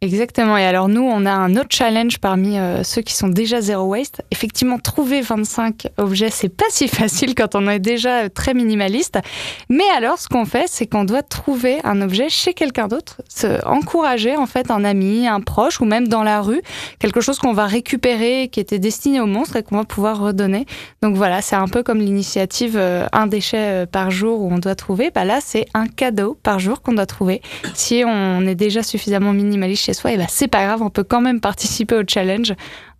[0.02, 0.56] Exactement.
[0.56, 3.84] Et alors nous, on a un autre challenge parmi euh, ceux qui sont déjà zéro
[3.84, 4.22] waste.
[4.32, 9.20] Effectivement, trouver 25 objets, c'est pas si facile quand on est déjà euh, très minimaliste.
[9.68, 13.62] Mais alors, ce qu'on fait, c'est qu'on doit trouver un objet chez quelqu'un d'autre, se
[13.66, 16.62] encourager en fait un ami, un proche ou même dans la rue,
[17.00, 20.66] quelque chose qu'on va récupérer, qui était destiné au monstre et qu'on va pouvoir redonner.
[21.02, 24.76] Donc voilà, c'est un peu comme l'initiative euh, un déchet par jour où on doit
[24.76, 25.12] trouver.
[25.14, 27.42] Bah là, c'est un cadeau par jour qu'on doit trouver.
[27.74, 31.22] Si on est déjà suffisamment minimaliste soi, et bah, c'est pas grave, on peut quand
[31.22, 32.54] même participer au challenge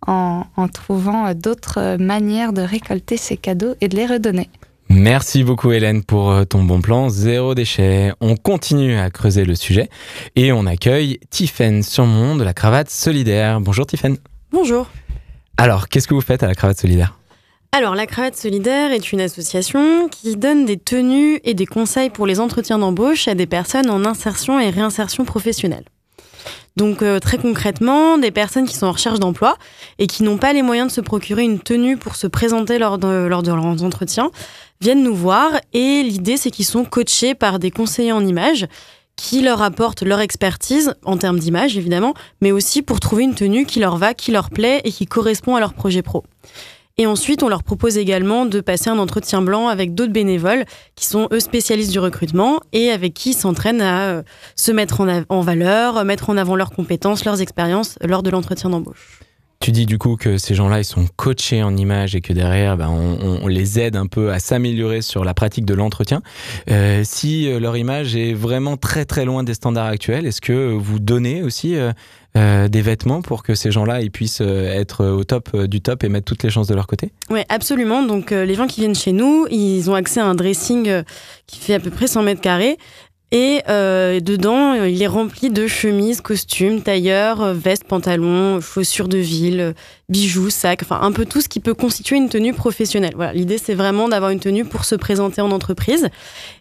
[0.06, 4.48] en, trouvant d'autres manières de récolter ces cadeaux et de les redonner.
[4.88, 8.12] Merci beaucoup Hélène pour euh, ton bon plan zéro déchet.
[8.20, 9.88] On continue à creuser le sujet
[10.34, 13.60] et on accueille Tiffaine Surmont de la cravate solidaire.
[13.60, 14.16] Bonjour Tiffaine.
[14.50, 14.88] Bonjour.
[15.56, 17.20] Alors, qu'est-ce que vous faites à la cravate solidaire?
[17.72, 22.26] Alors, la Cravate Solidaire est une association qui donne des tenues et des conseils pour
[22.26, 25.84] les entretiens d'embauche à des personnes en insertion et réinsertion professionnelle.
[26.76, 29.56] Donc euh, très concrètement, des personnes qui sont en recherche d'emploi
[29.98, 32.98] et qui n'ont pas les moyens de se procurer une tenue pour se présenter lors
[32.98, 34.30] de, lors de leurs entretiens
[34.80, 38.66] viennent nous voir et l'idée c'est qu'ils sont coachés par des conseillers en images
[39.16, 43.66] qui leur apportent leur expertise en termes d'image évidemment, mais aussi pour trouver une tenue
[43.66, 46.24] qui leur va, qui leur plaît et qui correspond à leur projet pro.
[47.00, 51.06] Et ensuite, on leur propose également de passer un entretien blanc avec d'autres bénévoles qui
[51.06, 54.22] sont eux spécialistes du recrutement et avec qui ils s'entraînent à euh,
[54.54, 59.20] se mettre en, valeur, mettre en avant leurs compétences, leurs expériences lors de l'entretien d'embauche.
[59.62, 62.78] Tu dis du coup que ces gens-là, ils sont coachés en images et que derrière,
[62.78, 66.22] ben, on, les aide un peu à s'améliorer sur la pratique de l'entretien.
[66.70, 70.72] Euh, si euh, leur image est vraiment très très loin des standards actuels, est-ce que
[70.72, 71.92] vous donnez aussi euh,
[72.34, 76.08] des vêtements pour que ces gens-là puissent euh, être au top euh, du top et
[76.08, 78.02] mettre toutes les chances de leur côté Oui, absolument.
[78.02, 81.02] Donc les gens qui viennent chez nous, ils ont accès à un dressing
[81.46, 82.78] qui fait à peu près 100 mètres carrés.
[83.32, 89.74] Et dedans, il est rempli de chemises, costumes, tailleurs, vestes, pantalons, chaussures de ville,
[90.08, 93.12] bijoux, sacs, enfin un peu tout ce qui peut constituer une tenue professionnelle.
[93.14, 96.08] Voilà, l'idée c'est vraiment d'avoir une tenue pour se présenter en entreprise.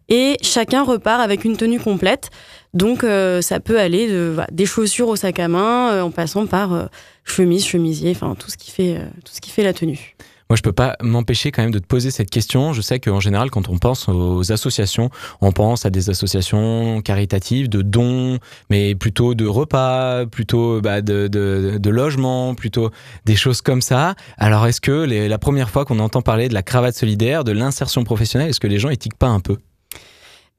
[0.10, 2.30] Et chacun repart avec une tenue complète.
[2.74, 6.46] Donc euh, ça peut aller de, des chaussures au sac à main euh, en passant
[6.46, 6.86] par euh,
[7.24, 10.16] chemise, chemisier, enfin tout ce qui fait tout ce qui fait la tenue.
[10.52, 12.74] Moi, je peux pas m'empêcher quand même de te poser cette question.
[12.74, 17.70] Je sais qu'en général, quand on pense aux associations, on pense à des associations caritatives,
[17.70, 18.40] de dons,
[18.72, 22.90] mais plutôt de repas, plutôt bah, de, de, logement, plutôt
[23.26, 24.16] des choses comme ça.
[24.40, 28.04] Alors, est-ce que la première fois qu'on entend parler de la cravate solidaire, de l'insertion
[28.04, 29.58] professionnelle, est-ce que les gens étiquent pas un peu?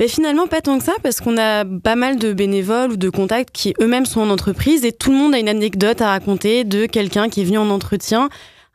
[0.00, 3.10] Mais finalement, pas tant que ça, parce qu'on a pas mal de bénévoles ou de
[3.10, 6.64] contacts qui eux-mêmes sont en entreprise et tout le monde a une anecdote à raconter
[6.64, 8.30] de quelqu'un qui est venu en entretien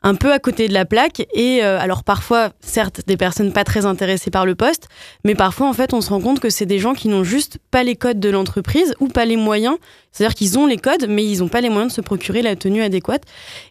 [0.06, 1.26] un peu à côté de la plaque.
[1.34, 4.88] Et euh, alors parfois, certes, des personnes pas très intéressées par le poste,
[5.26, 7.58] mais parfois, en fait, on se rend compte que c'est des gens qui n'ont juste
[7.72, 9.78] pas les codes de l'entreprise ou pas les moyens.
[10.12, 12.56] C'est-à-dire qu'ils ont les codes, mais ils n'ont pas les moyens de se procurer la
[12.56, 13.24] tenue adéquate.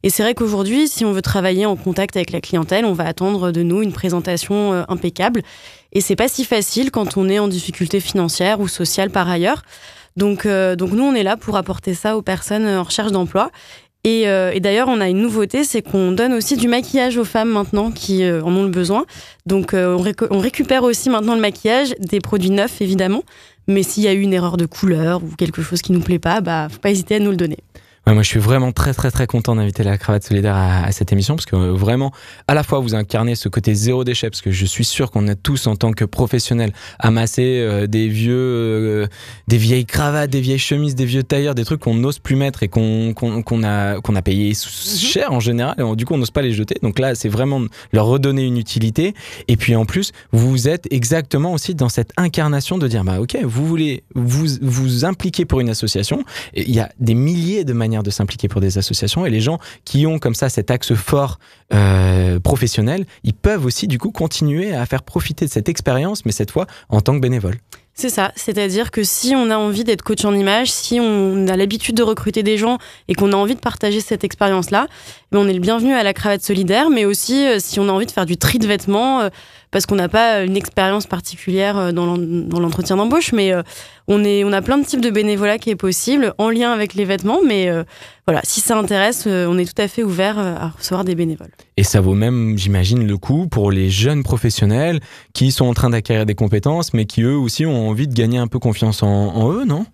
[0.02, 3.06] Et c'est vrai qu'aujourd'hui, si on veut travailler en contact avec la clientèle, on va
[3.06, 5.42] attendre de nous une présentation euh, impeccable.
[5.92, 9.62] Et c'est pas si facile quand on est en difficulté financière ou sociale par ailleurs.
[10.16, 13.50] Donc, euh, donc nous, on est là pour apporter ça aux personnes en recherche d'emploi.
[14.06, 17.50] Euh, et, d'ailleurs, on a une nouveauté, c'est qu'on donne aussi du maquillage aux femmes
[17.50, 19.06] maintenant qui euh, en ont le besoin.
[19.46, 19.96] Donc, euh,
[20.30, 23.22] on, récupère aussi maintenant le maquillage, des produits neufs évidemment.
[23.66, 26.18] Mais s'il y a eu une erreur de couleur ou quelque chose qui nous plaît
[26.18, 27.58] pas, bah, faut pas hésiter à nous le donner
[28.12, 31.36] moi, je suis vraiment très, très, très content d'inviter la cravate solidaire à, cette émission
[31.36, 32.12] parce que euh, vraiment,
[32.46, 35.26] à la fois, vous incarnez ce côté zéro déchet parce que je suis sûr qu'on
[35.26, 39.06] a tous, en tant que professionnels, amassé euh, des vieux, euh,
[39.48, 42.62] des vieilles cravates, des vieilles chemises, des vieux tailleurs, des trucs qu'on n'ose plus mettre
[42.62, 43.14] et qu'on
[43.64, 44.98] a, qu'on a payé mhm.
[44.98, 45.74] cher en général.
[45.78, 46.76] Et du coup, on n'ose pas les jeter.
[46.82, 47.62] Donc là, c'est vraiment
[47.94, 49.14] leur redonner une utilité.
[49.48, 53.38] Et puis en plus, vous êtes exactement aussi dans cette incarnation de dire, bah ok,
[53.44, 56.22] vous voulez vous vous impliquer pour une association.
[56.54, 59.26] Il y a des milliers de manières de s'impliquer pour des associations.
[59.26, 61.38] Et les gens qui ont comme ça cet axe fort
[61.72, 66.32] euh, professionnel, ils peuvent aussi du coup continuer à faire profiter de cette expérience, mais
[66.32, 67.56] cette fois en tant que bénévole.
[67.96, 71.56] C'est ça, c'est-à-dire que si on a envie d'être coach en image, si on a
[71.56, 74.88] l'habitude de recruter des gens et qu'on a envie de partager cette expérience-là,
[75.30, 77.92] ben, on est le bienvenu à la cravate solidaire, mais aussi euh, si on a
[77.92, 79.28] envie de faire du tri de vêtements, euh,
[79.74, 82.06] parce qu'on n'a pas une expérience particulière euh, dans
[82.60, 83.52] l'entretien d'embauche, mais
[84.06, 86.94] on, est, on a plein de types de bénévolat qui est possible en lien avec
[86.94, 87.68] les vêtements, mais
[88.26, 91.50] voilà, si ça intéresse, on est tout à fait ouvert à recevoir des bénévoles.
[91.76, 95.00] Et ça vaut même, j'imagine, le coup pour les jeunes professionnels
[95.32, 98.38] qui sont en train d'acquérir des compétences, mais qui eux aussi ont envie de gagner
[98.38, 99.86] un peu confiance en eux, non?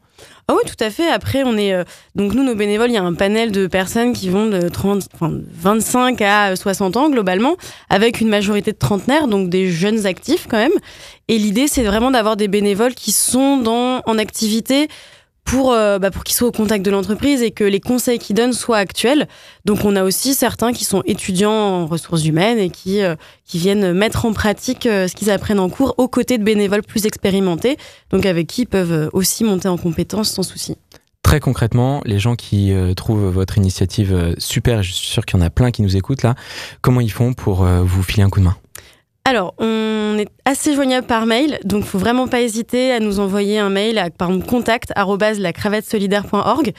[0.48, 1.08] Ah oui, tout à fait.
[1.08, 1.72] Après, on est.
[1.72, 1.84] Euh,
[2.16, 5.08] donc, nous, nos bénévoles, il y a un panel de personnes qui vont de 30,
[5.14, 7.56] enfin, 25 à 60 ans, globalement,
[7.88, 10.72] avec une majorité de trentenaires, donc des jeunes actifs quand même.
[11.28, 14.88] Et l'idée, c'est vraiment d'avoir des bénévoles qui sont dans, en activité
[15.44, 18.36] pour, euh, bah, pour qu'ils soient au contact de l'entreprise et que les conseils qu'ils
[18.36, 19.28] donnent soient actuels.
[19.64, 23.16] Donc on a aussi certains qui sont étudiants en ressources humaines et qui, euh,
[23.52, 27.06] viennent mettre en pratique euh, ce qu'ils apprennent en cours aux côtés de bénévoles plus
[27.06, 27.78] expérimentés,
[28.10, 30.76] donc avec qui ils peuvent aussi monter en compétences sans souci.
[31.22, 35.46] Très concrètement, les gens qui trouvent votre initiative super, je suis sûr qu'il y en
[35.46, 36.34] a plein qui nous écoutent là,
[36.80, 38.56] comment ils font pour vous filer un coup de main?
[39.26, 43.58] Alors, on est assez joignable par mail, donc faut vraiment pas hésiter à nous envoyer
[43.58, 44.92] un mail par exemple contact
[45.84, 46.72] solidaire.org.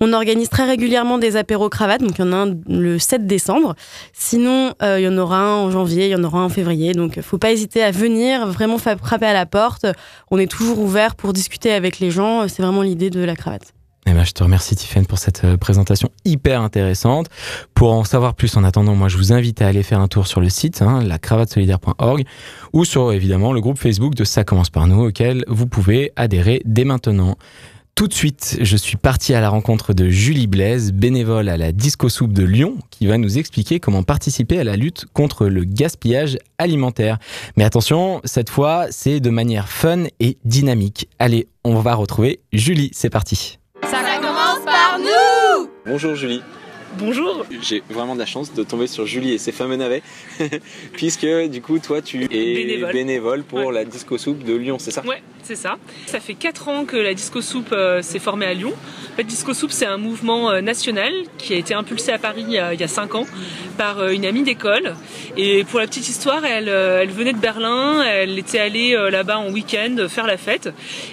[0.00, 3.26] On organise très régulièrement des apéros cravates, donc il y en a un le 7
[3.26, 3.74] décembre.
[4.12, 6.48] Sinon, euh, il y en aura un en janvier, il y en aura un en
[6.50, 9.86] février, donc faut pas hésiter à venir, vraiment frapper à la porte.
[10.30, 13.75] On est toujours ouvert pour discuter avec les gens, c'est vraiment l'idée de la cravate.
[14.08, 17.26] Eh ben, je te remercie Tiffany pour cette euh, présentation hyper intéressante.
[17.74, 20.28] Pour en savoir plus en attendant, moi je vous invite à aller faire un tour
[20.28, 22.24] sur le site, hein, lacravatesolidaire.org
[22.72, 26.62] ou sur évidemment le groupe Facebook de Ça commence par nous auquel vous pouvez adhérer
[26.64, 27.36] dès maintenant.
[27.96, 31.72] Tout de suite, je suis parti à la rencontre de Julie Blaise, bénévole à la
[31.72, 35.64] Disco Soupe de Lyon, qui va nous expliquer comment participer à la lutte contre le
[35.64, 37.18] gaspillage alimentaire.
[37.56, 41.08] Mais attention, cette fois, c'est de manière fun et dynamique.
[41.18, 43.58] Allez, on va retrouver Julie, c'est parti.
[45.86, 46.42] Bonjour Julie.
[46.98, 47.46] Bonjour.
[47.62, 50.02] J'ai vraiment de la chance de tomber sur Julie et ses fameux navets,
[50.92, 55.04] puisque du coup toi tu es bénévole, pour la Disco Soupe de Lyon, c'est ça?
[55.04, 55.76] Ouais, c'est ça.
[56.06, 58.72] Ça fait 4 ans que la Disco Soupe euh, s'est formée à Lyon.
[59.12, 62.44] En fait, Disco Soupe c'est un mouvement euh, national qui a été impulsé à Paris
[62.48, 63.26] il y a, 5 ans
[63.78, 64.96] par euh, une amie d'école.
[65.36, 69.50] Et pour la petite histoire, elle, elle venait de Berlin, elle était allée là-bas en
[69.50, 70.70] week-end faire la fête,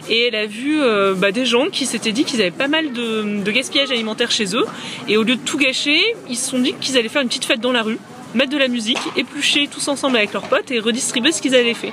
[0.10, 0.80] et elle a vu
[1.18, 4.56] bah, des gens qui s'étaient dit qu'ils avaient pas mal de, de gaspillage alimentaire chez
[4.56, 4.64] eux,
[5.10, 7.44] et au lieu de tout gâcher ils se sont dit qu'ils allaient faire une petite
[7.44, 8.00] fête dans la rue,
[8.34, 11.74] mettre de la musique, éplucher tous ensemble avec leurs potes et redistribuer ce qu'ils avaient
[11.74, 11.92] fait.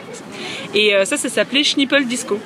[0.74, 2.38] Et euh, ça, ça s'appelait Schnippel Disco.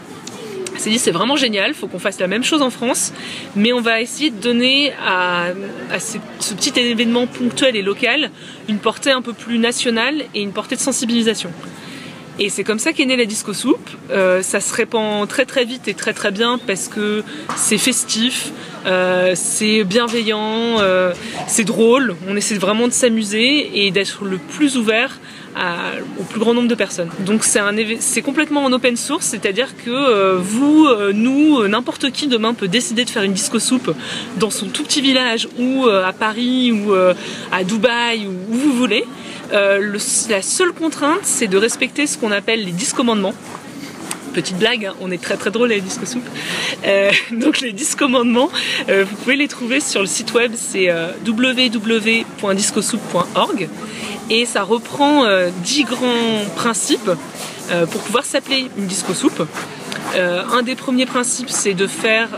[0.78, 3.12] s'est dit c'est vraiment génial, faut qu'on fasse la même chose en France,
[3.54, 5.52] mais on va essayer de donner à,
[5.98, 6.18] ce,
[6.54, 8.30] petit événement ponctuel et local
[8.68, 11.50] une portée un peu plus nationale et une portée de sensibilisation.
[12.40, 13.88] Et c'est comme ça qu'est née la disco soupe.
[14.10, 17.22] Euh, ça se répand très très vite et très très bien parce que
[17.54, 18.50] c'est festif,
[18.86, 20.78] euh, c'est bienveillant,
[21.46, 22.16] c'est drôle.
[22.26, 25.20] On essaie vraiment de s'amuser et d'être le plus ouvert
[26.18, 27.10] au plus grand nombre de personnes.
[27.20, 33.04] Donc c'est complètement en open source, c'est-à-dire que vous, nous, n'importe qui demain peut décider
[33.04, 33.94] de faire une disco soupe
[34.36, 36.92] dans son tout petit village ou à Paris ou
[37.52, 39.04] à Dubaï ou où vous voulez.
[39.52, 43.32] Euh, la seule contrainte, c'est de respecter ce qu'on appelle les 10 commandements.
[44.32, 46.24] Petite blague, hein, on est très très drôle à Disco Soup.
[46.86, 48.50] Euh, donc les 10 commandements,
[48.88, 50.90] euh, vous pouvez les trouver sur le site web, c'est
[51.26, 53.68] www.discosoup.org
[54.30, 55.24] et ça reprend
[55.62, 57.10] 10 grands principes
[57.90, 59.46] pour pouvoir s'appeler une disco soupe.
[60.16, 62.28] un des premiers principes, c'est de faire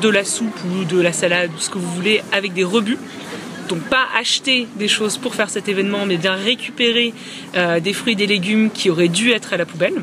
[0.00, 2.98] de la soupe ou de la salade, ce que vous voulez, avec des rebuts.
[3.70, 7.14] Donc pas acheter des choses pour faire cet événement, mais bien récupérer
[7.56, 10.02] euh, des fruits et des légumes qui auraient dû être à la poubelle.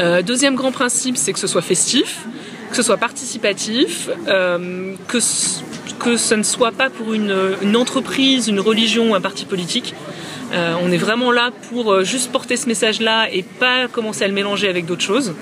[0.00, 2.26] Euh, deuxième grand principe, c'est que ce soit festif,
[2.70, 5.18] que ce soit participatif, euh, que,
[6.00, 9.94] que ce ne soit pas pour une, une, entreprise, une religion ou un parti politique.
[10.52, 14.68] on est vraiment là pour juste porter ce message-là et pas commencer à le mélanger
[14.68, 15.34] avec d'autres choses.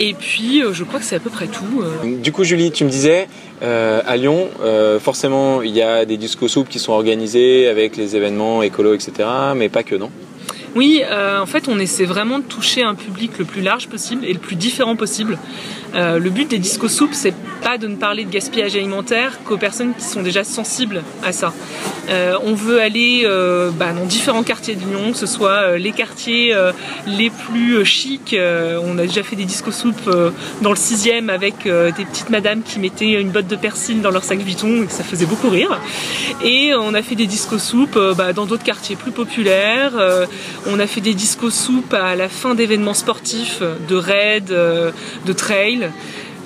[0.00, 1.82] Et puis, je crois que c'est à peu près tout.
[2.22, 3.28] Du coup, Julie, tu me disais,
[3.62, 7.96] euh, à Lyon, euh, forcément, il y a des disco soupes qui sont organisés avec
[7.96, 9.28] les événements écolo, etc.
[9.56, 10.10] Mais pas que, non?
[10.76, 14.24] Oui, euh, en fait, on essaie vraiment de toucher un public le plus large possible
[14.24, 15.38] et le plus différent possible.
[15.94, 19.94] Le but des disco soupes, c'est pas de ne parler de gaspillage alimentaire qu'aux personnes
[19.94, 21.52] qui sont déjà sensibles à ça.
[22.44, 23.26] on veut aller
[23.78, 26.54] bah, dans différents quartiers de Lyon, que ce soit les quartiers
[27.06, 28.36] les plus chics.
[28.38, 30.10] on a déjà fait des disco soupes
[30.62, 34.24] dans le 6e avec des petites madames qui mettaient une botte de persil dans leur
[34.24, 35.80] sac Vuitton et ça faisait beaucoup rire.
[36.42, 39.92] Et on a fait des disco soupes euh, bah, dans d'autres quartiers plus populaires.
[39.96, 40.26] Euh,
[40.66, 44.90] on a fait des disco soupes à la fin d'événements sportifs, de raids, euh,
[45.26, 45.32] de
[45.78, 45.90] trail.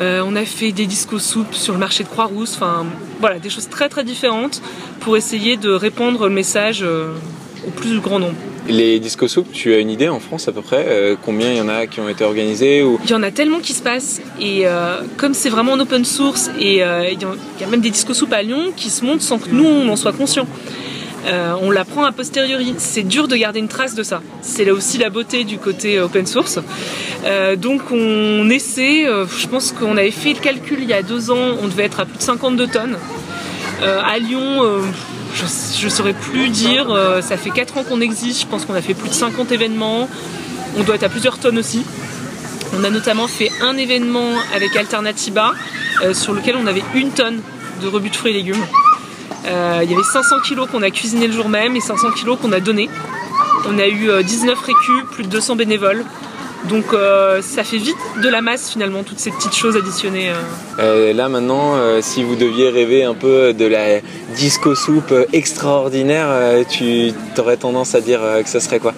[0.00, 2.54] on a fait des disco soupes sur le marché de Croix-Rousse.
[2.56, 2.86] Enfin,
[3.20, 4.62] voilà, des choses très très différentes
[5.00, 6.84] pour essayer de répandre le message
[7.66, 8.36] au plus grand nombre.
[8.68, 11.56] Les disco soupes, tu as une idée en France à peu près euh, Combien il
[11.56, 12.98] y en a qui ont été organisés ou...
[13.02, 16.04] Il y en a tellement qui se passent et euh, comme c'est vraiment en open
[16.04, 19.20] source et euh, il y, a même des disco soupes à Lyon qui se montent
[19.20, 20.46] sans que nous on en soit conscient.
[21.24, 22.74] Euh, on l'apprend a posteriori.
[22.78, 24.22] C'est dur de garder une trace de ça.
[24.40, 26.58] C'est là aussi la beauté du côté open source.
[27.24, 31.02] Euh, donc on essaie, euh, je pense qu'on avait fait le calcul il y a
[31.02, 32.96] deux ans, on devait être à plus de 52 tonnes.
[33.82, 34.62] à Lyon,
[35.34, 36.86] je ne saurais plus dire,
[37.20, 40.08] ça fait 4 ans qu'on existe, je pense qu'on a fait plus de 50 événements,
[40.78, 41.84] on doit être à plusieurs tonnes aussi.
[42.78, 45.52] On a notamment fait un événement avec Alternativa
[46.12, 47.40] sur lequel on avait une tonne
[47.82, 48.64] de rebut de fruits et légumes.
[49.46, 52.38] Euh, il y avait 500 kilos qu'on a cuisiné le jour même et 500 kilos
[52.40, 52.88] qu'on a donné.
[53.68, 56.04] On a eu 19 euh, récus, plus de 200 bénévoles.
[56.68, 60.30] Donc euh, ça fait vite de la masse finalement, toutes ces petites choses additionnées.
[60.78, 64.00] là maintenant, si vous deviez rêver un peu de la
[64.36, 68.94] disco soupe extraordinaire, tu aurais tendance à dire que ce serait quoi?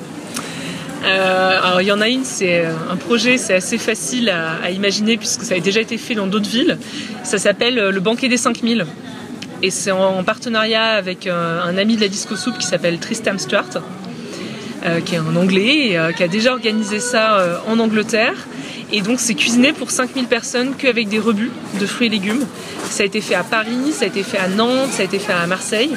[1.03, 5.16] Alors il y en a une, c'est un projet, c'est assez facile à, à, imaginer
[5.16, 6.78] puisque ça a déjà été fait dans d'autres villes.
[7.22, 8.84] Ça s'appelle le banquet des 5000.
[9.62, 13.38] Et c'est en partenariat avec euh, un, ami de la Disco Soup qui s'appelle Tristan
[13.38, 13.70] Stewart,
[14.84, 18.46] euh, qui est un Anglais et euh, qui a déjà organisé ça en Angleterre.
[18.92, 21.50] Et donc c'est cuisiné pour 5000 personnes qu'avec des rebuts
[21.80, 22.46] de fruits et légumes.
[22.90, 25.18] Ça a été fait à Paris, ça a été fait à Nantes, ça a été
[25.18, 25.94] fait à Marseille.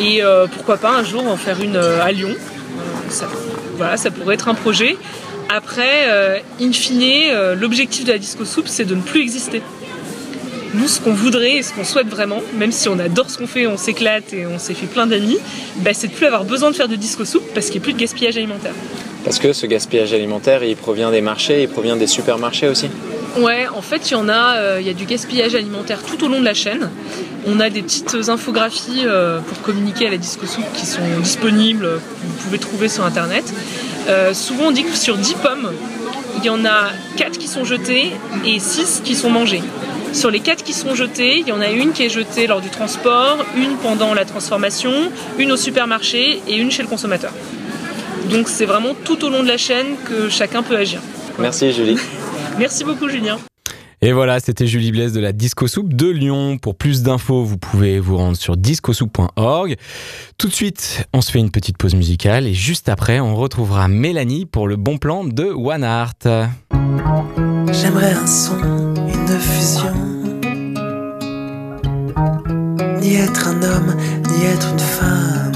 [0.00, 0.22] Et
[0.52, 2.34] pourquoi pas un jour en faire une à Lyon.
[3.76, 4.96] Voilà, ça pourrait être un projet.
[5.48, 9.60] Après, in fine, l'objectif de la Disco Soup, c'est de ne plus exister
[10.74, 13.46] nous, ce qu'on voudrait et ce qu'on souhaite vraiment, même si on adore ce qu'on
[13.46, 15.38] fait, on s'éclate et on s'est fait plein d'amis,
[15.76, 17.84] bah, c'est de plus avoir besoin de faire de disco soupe parce qu'il n'y a
[17.84, 18.74] plus de gaspillage alimentaire.
[19.24, 22.88] Parce que ce gaspillage alimentaire, il provient des marchés, il provient des supermarchés aussi
[23.38, 26.24] Ouais, en fait, il y en a, euh, il y a du gaspillage alimentaire tout
[26.24, 26.90] au long de la chaîne.
[27.46, 31.84] On a des petites infographies euh, pour communiquer à la disco soupe qui sont disponibles,
[31.84, 33.44] que vous pouvez trouver sur internet.
[34.08, 35.72] Euh, souvent, on dit que sur 10 pommes,
[36.38, 38.12] il y en a 4 qui sont jetées
[38.46, 39.62] et 6 qui sont mangées.
[40.14, 42.60] Sur les quatre qui sont jetées, il y en a une qui est jetée lors
[42.60, 44.92] du transport, une pendant la transformation,
[45.38, 47.32] une au supermarché et une chez le consommateur.
[48.30, 51.00] Donc c'est vraiment tout au long de la chaîne que chacun peut agir.
[51.38, 51.98] Merci Julie.
[52.58, 53.38] Merci beaucoup Julien.
[54.02, 56.58] Et voilà, c'était Julie Blaise de la Disco Soup de Lyon.
[56.58, 59.76] Pour plus d'infos, vous pouvez vous rendre sur discosoup.org.
[60.38, 63.88] Tout de suite, on se fait une petite pause musicale et juste après, on retrouvera
[63.88, 66.12] Mélanie pour le bon plan de One Art.
[67.72, 68.94] J'aimerais un son,
[69.26, 69.92] une fusion.
[73.00, 73.94] Ni être un homme,
[74.28, 75.52] ni être une femme.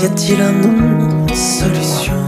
[0.00, 2.19] Y a-t-il un nom, solution?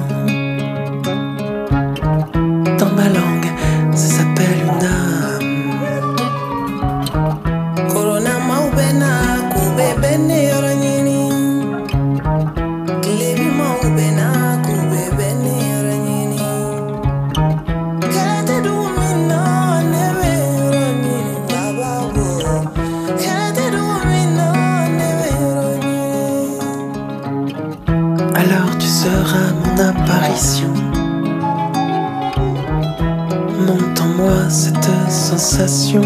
[35.39, 36.03] Sensation.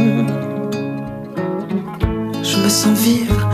[2.42, 3.45] Je me sens vivre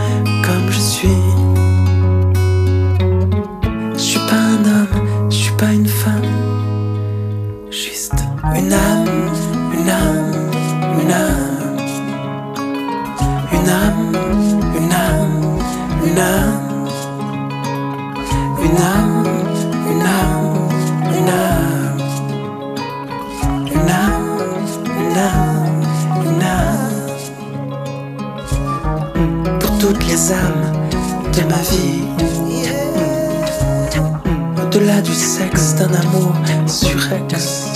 [34.83, 36.33] Du sexe, d'un amour
[36.67, 37.69] surex.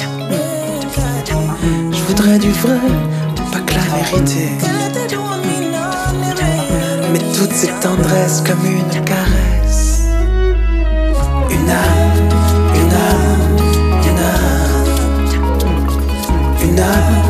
[1.90, 2.78] Je voudrais du vrai,
[3.50, 4.50] pas que la vérité.
[7.14, 10.02] Mais toute cette tendresse comme une caresse.
[11.50, 12.30] Une âme,
[12.76, 13.58] une âme,
[14.04, 14.86] une âme.
[16.62, 17.27] Une âme,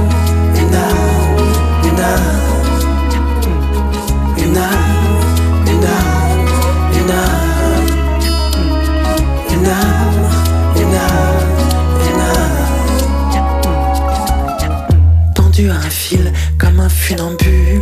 [17.07, 17.81] funambule.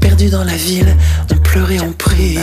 [0.00, 0.96] Perdu dans la ville,
[1.32, 2.38] on pleurait, on prie.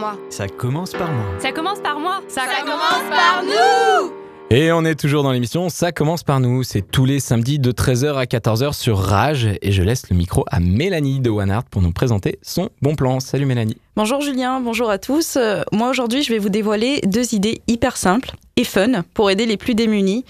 [0.00, 0.18] Moi.
[0.30, 1.24] Ça commence par moi.
[1.38, 2.22] Ça commence par moi.
[2.26, 4.10] Ça, commence par nous
[4.50, 6.62] Et on est toujours dans l'émission Ça commence par nous.
[6.62, 9.48] C'est tous les samedis de 13h à 14h sur Rage.
[9.60, 12.94] Et je laisse le micro à Mélanie de One Art pour nous présenter son bon
[12.96, 13.20] plan.
[13.20, 13.76] Salut Mélanie.
[13.94, 15.36] Bonjour Julien, bonjour à tous.
[15.36, 19.44] Euh, moi aujourd'hui, je vais vous dévoiler deux idées hyper simples et fun pour aider
[19.44, 20.24] les plus démunis.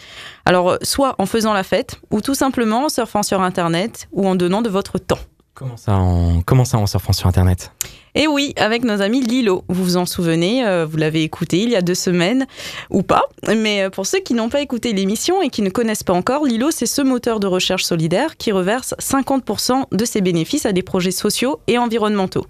[0.44, 4.34] Alors, soit en faisant la fête, ou tout simplement en surfant sur Internet, ou en
[4.34, 5.18] donnant de votre temps.
[5.54, 7.72] Comment ça en, surfant sur Internet?
[8.14, 9.64] Et oui, avec nos amis Lilo.
[9.68, 12.46] Vous vous en souvenez, euh, vous l'avez écouté il y a deux semaines,
[12.88, 13.24] ou pas.
[13.46, 16.44] Mais euh, pour ceux qui n'ont pas écouté l'émission et qui ne connaissent pas encore,
[16.44, 20.82] Lilo, c'est ce moteur de recherche solidaire qui reverse 50% de ses bénéfices à des
[20.82, 22.46] projets sociaux et environnementaux.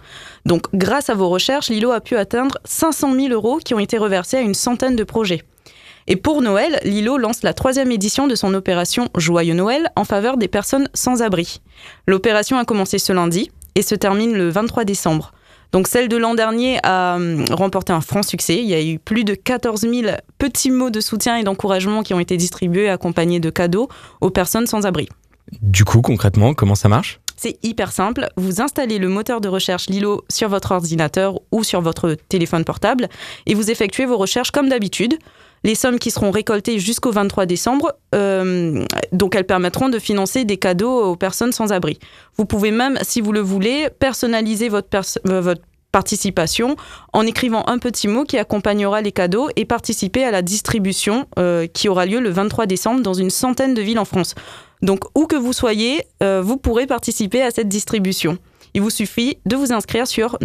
[0.47, 3.99] Donc, grâce à vos recherches, Lilo a pu atteindre 500 000 euros qui ont été
[3.99, 5.43] reversés à une centaine de projets.
[6.11, 10.39] Et pour Noël, Lilo lance la troisième édition de son opération Joyeux Noël en faveur
[10.39, 11.61] des personnes sans abri.
[12.09, 15.31] L'opération a commencé ce lundi et se termine le 23 décembre.
[15.71, 18.57] Donc celle de l'an dernier a hum, remporté un franc succès.
[18.57, 22.13] Il y a eu plus de 14 000 petits mots de soutien et d'encouragement qui
[22.13, 23.89] ont été distribués accompagnés de cadeaux
[24.21, 25.09] aux personnes sans abri.
[25.63, 27.21] Du coup, concrètement, comment ça marche?
[27.37, 28.27] C'est hyper simple.
[28.37, 33.09] Vous installez le moteur de recherche Lilo sur votre ordinateur ou sur votre téléphone portable
[33.47, 35.15] et vous effectuez vos recherches comme d'habitude.
[35.63, 38.83] Les sommes qui seront récoltées jusqu'au 23 décembre, euh,
[39.13, 41.99] donc elles permettront de financer des cadeaux aux personnes sans abri.
[42.37, 44.89] Vous pouvez même, si vous le voulez, personnaliser votre,
[45.29, 45.55] euh,
[45.93, 46.77] participation
[47.13, 51.67] en écrivant un petit mot qui accompagnera les cadeaux et participer à la distribution euh,
[51.67, 54.37] qui aura lieu le 23 décembre dans une centaine de villes en France.
[54.83, 58.39] Donc, où que vous soyez, vous pourrez participer à cette distribution.
[58.73, 60.39] Il vous suffit de vous inscrire sur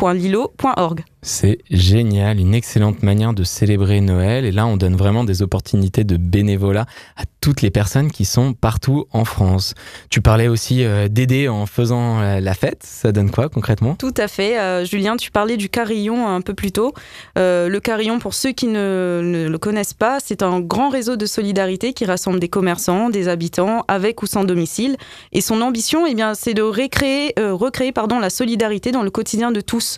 [0.00, 1.04] noël.lilo.org.
[1.22, 4.46] C'est génial, une excellente manière de célébrer Noël.
[4.46, 6.86] Et là, on donne vraiment des opportunités de bénévolat
[7.18, 9.74] à toutes les personnes qui sont partout en France.
[10.08, 12.82] Tu parlais aussi euh, d'aider en faisant euh, la fête.
[12.84, 13.96] Ça donne quoi concrètement?
[13.96, 14.58] Tout à fait.
[14.58, 16.94] Euh, Julien, tu parlais du carillon un peu plus tôt.
[17.36, 21.92] le carillon, pour ceux qui ne, le connaissent pas, c'est un grand réseau de solidarité
[21.92, 24.96] qui rassemble des commerçants, des habitants, avec ou sans domicile.
[25.32, 29.52] Et son ambition, eh bien, c'est de recréer, recréer pardon, la solidarité dans le quotidien
[29.52, 29.89] de tous.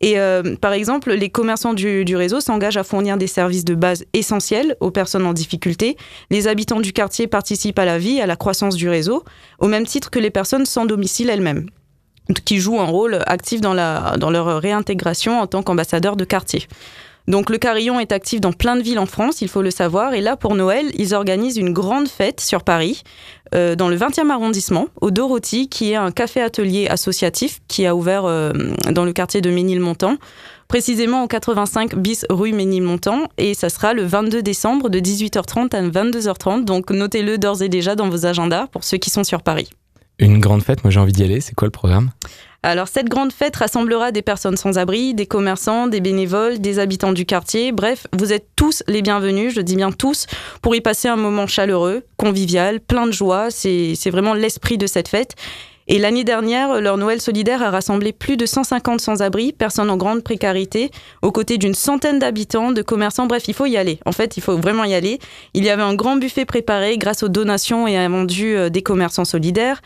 [0.00, 4.04] Et euh, par exemple, les commerçants du, réseau s'engagent à fournir des services de base
[4.14, 5.96] essentiels aux personnes en difficulté.
[6.30, 9.24] Les habitants du quartier participent à la vie, à la croissance du réseau,
[9.58, 11.66] au même titre que les personnes sans domicile elles-mêmes
[12.44, 16.66] qui jouent un rôle actif dans, leur réintégration en tant qu'ambassadeurs de quartier.
[17.30, 20.14] Donc le Carillon est actif dans plein de villes en France, il faut le savoir.
[20.14, 23.04] Et là, pour Noël, ils organisent une grande fête sur Paris,
[23.54, 28.24] euh, dans le 20e arrondissement, au Dorothy, qui est un café-atelier associatif qui a ouvert
[28.24, 28.52] euh,
[28.90, 30.16] dans le quartier de Ménilmontant,
[30.66, 33.28] précisément au 85 bis rue Ménilmontant.
[33.38, 36.64] Et ça sera le 22 décembre de 18h30 à 22h30.
[36.64, 39.70] Donc notez-le d'ores et déjà dans vos agendas pour ceux qui sont sur Paris.
[40.18, 41.40] Une grande fête, moi j'ai envie d'y aller.
[41.40, 42.10] C'est quoi le programme?
[42.62, 47.12] Alors cette grande fête rassemblera des personnes sans abri, des commerçants, des bénévoles, des habitants
[47.12, 47.72] du quartier.
[47.72, 50.26] Bref, vous êtes tous les bienvenus, je dis bien tous,
[50.60, 53.50] pour y passer un moment chaleureux, convivial, plein de joie.
[53.50, 55.36] C'est vraiment l'esprit de cette fête.
[55.88, 60.22] Et l'année dernière, leur Noël solidaire a rassemblé plus de 150 sans-abri, personnes en grande
[60.22, 60.90] précarité,
[61.20, 63.26] aux côtés d'une centaine d'habitants, de commerçants.
[63.26, 63.98] Bref, il faut y aller.
[64.06, 65.18] En fait, il faut vraiment y aller.
[65.52, 68.82] Il y avait un grand buffet préparé grâce aux donations et à vendu euh, des
[68.82, 69.82] commerçants solidaires.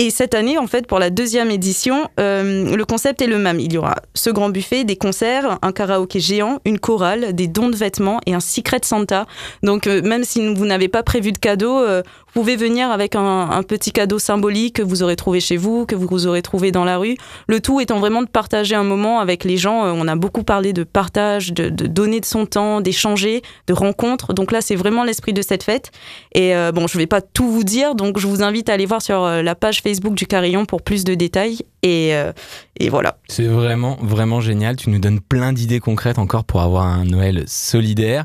[0.00, 3.58] Et cette année, en fait, pour la deuxième édition, euh, le concept est le même.
[3.58, 7.68] Il y aura ce grand buffet, des concerts, un karaoké géant, une chorale, des dons
[7.68, 9.26] de vêtements et un secret Santa.
[9.64, 12.02] Donc, euh, même si vous n'avez pas prévu de cadeau, euh,
[12.34, 15.94] vous pouvez venir avec un, petit cadeau symbolique que vous aurez trouvé chez vous, que
[15.94, 17.16] vous aurez trouvé dans la rue.
[17.48, 19.84] Le tout étant vraiment de partager un moment avec les gens.
[19.84, 24.34] On a beaucoup parlé de partage, de, donner de son temps, d'échanger, de rencontres.
[24.34, 25.90] Donc là, c'est vraiment l'esprit de cette fête.
[26.34, 28.86] Et bon, je ne vais pas tout vous dire, donc je vous invite à aller
[28.86, 31.62] voir sur la page Facebook du Carillon pour plus de détails.
[31.82, 32.32] Et, euh,
[32.78, 33.18] et voilà.
[33.28, 34.76] C'est vraiment, vraiment génial.
[34.76, 38.24] Tu nous donnes plein d'idées concrètes encore pour avoir un Noël solidaire.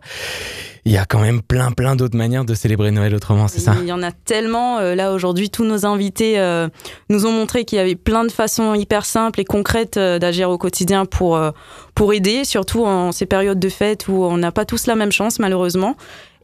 [0.85, 3.75] Il y a quand même plein, plein d'autres manières de célébrer Noël autrement, c'est ça?
[3.81, 4.79] Il y en a tellement.
[4.79, 6.67] Euh, là, aujourd'hui, tous nos invités euh,
[7.09, 10.57] nous ont montré qu'il y avait plein de façons hyper simples et concrètes d'agir au
[10.57, 11.39] quotidien pour,
[11.95, 15.11] pour aider, surtout en ces périodes de fête où on n'a pas tous la même
[15.11, 15.95] chance, malheureusement.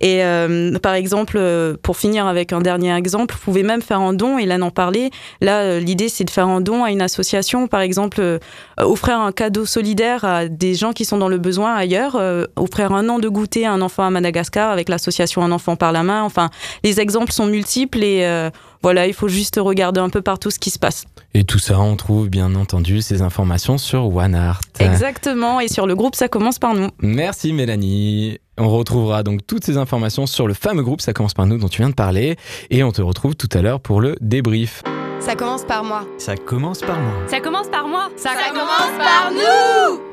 [0.02, 4.00] Et euh, par exemple, euh, pour finir avec un dernier exemple, vous pouvez même faire
[4.00, 5.12] un don, et là n'en parler.
[5.42, 8.40] Là, euh, l'idée, c'est de faire un don à une association, par exemple,
[8.78, 12.20] offrir un cadeau solidaire à des gens qui sont dans le besoin ailleurs,
[12.56, 15.92] offrir un an de goûter à un enfant à Madagascar avec l'association Un enfant par
[15.92, 16.24] la main.
[16.24, 16.50] Enfin,
[16.84, 18.50] les exemples sont multiples et
[18.82, 21.06] voilà, il faut juste regarder un peu partout ce qui se passe.
[21.34, 24.62] Et tout ça, on trouve bien entendu ces informations sur OneArt.
[24.80, 26.90] Exactement, et sur le groupe Ça commence par nous.
[27.00, 28.40] Merci Mélanie.
[28.58, 31.70] On retrouvera donc toutes ces informations sur le fameux groupe Ça commence par nous dont
[31.70, 32.38] tu viens de parler.
[32.70, 34.82] Et on te retrouve tout à l'heure pour le débrief.
[35.20, 36.06] Ça commence par moi.
[36.18, 37.14] Ça commence par moi.
[37.28, 38.10] Ça commence par moi.
[38.16, 40.09] Ça, commence par nous.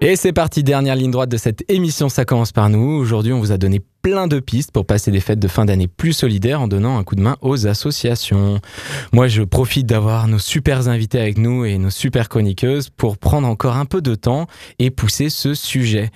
[0.00, 2.78] Et c'est parti, dernière ligne droite de cette émission Ça commence par nous.
[2.78, 5.88] Aujourd'hui, on vous a donné plein de pistes pour passer des fêtes de fin d'année
[5.88, 8.60] plus solidaires en donnant un coup de main aux associations.
[9.12, 13.48] Moi, je profite d'avoir nos super invités avec nous et nos super chroniqueuses pour prendre
[13.48, 14.46] encore un peu de temps
[14.78, 16.10] et pousser ce sujet.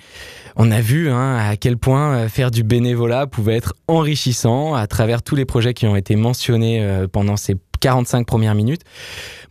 [0.55, 4.87] On a vu hein, à quel point euh, faire du bénévolat pouvait être enrichissant à
[4.87, 8.83] travers tous les projets qui ont été mentionnés euh, pendant ces 45 premières minutes.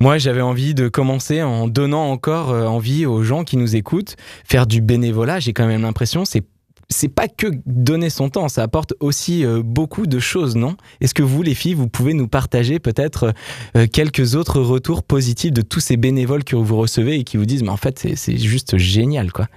[0.00, 4.16] Moi, j'avais envie de commencer en donnant encore euh, envie aux gens qui nous écoutent.
[4.44, 6.42] Faire du bénévolat, j'ai quand même l'impression, c'est
[6.88, 10.76] c'est pas que donner son temps, ça apporte aussi euh, beaucoup de choses, non?
[11.00, 13.32] Est-ce que vous, les filles, vous pouvez nous partager peut-être
[13.76, 17.46] euh, quelques autres retours positifs de tous ces bénévoles que vous recevez et qui vous
[17.46, 19.48] disent, mais en fait, c'est juste génial, quoi?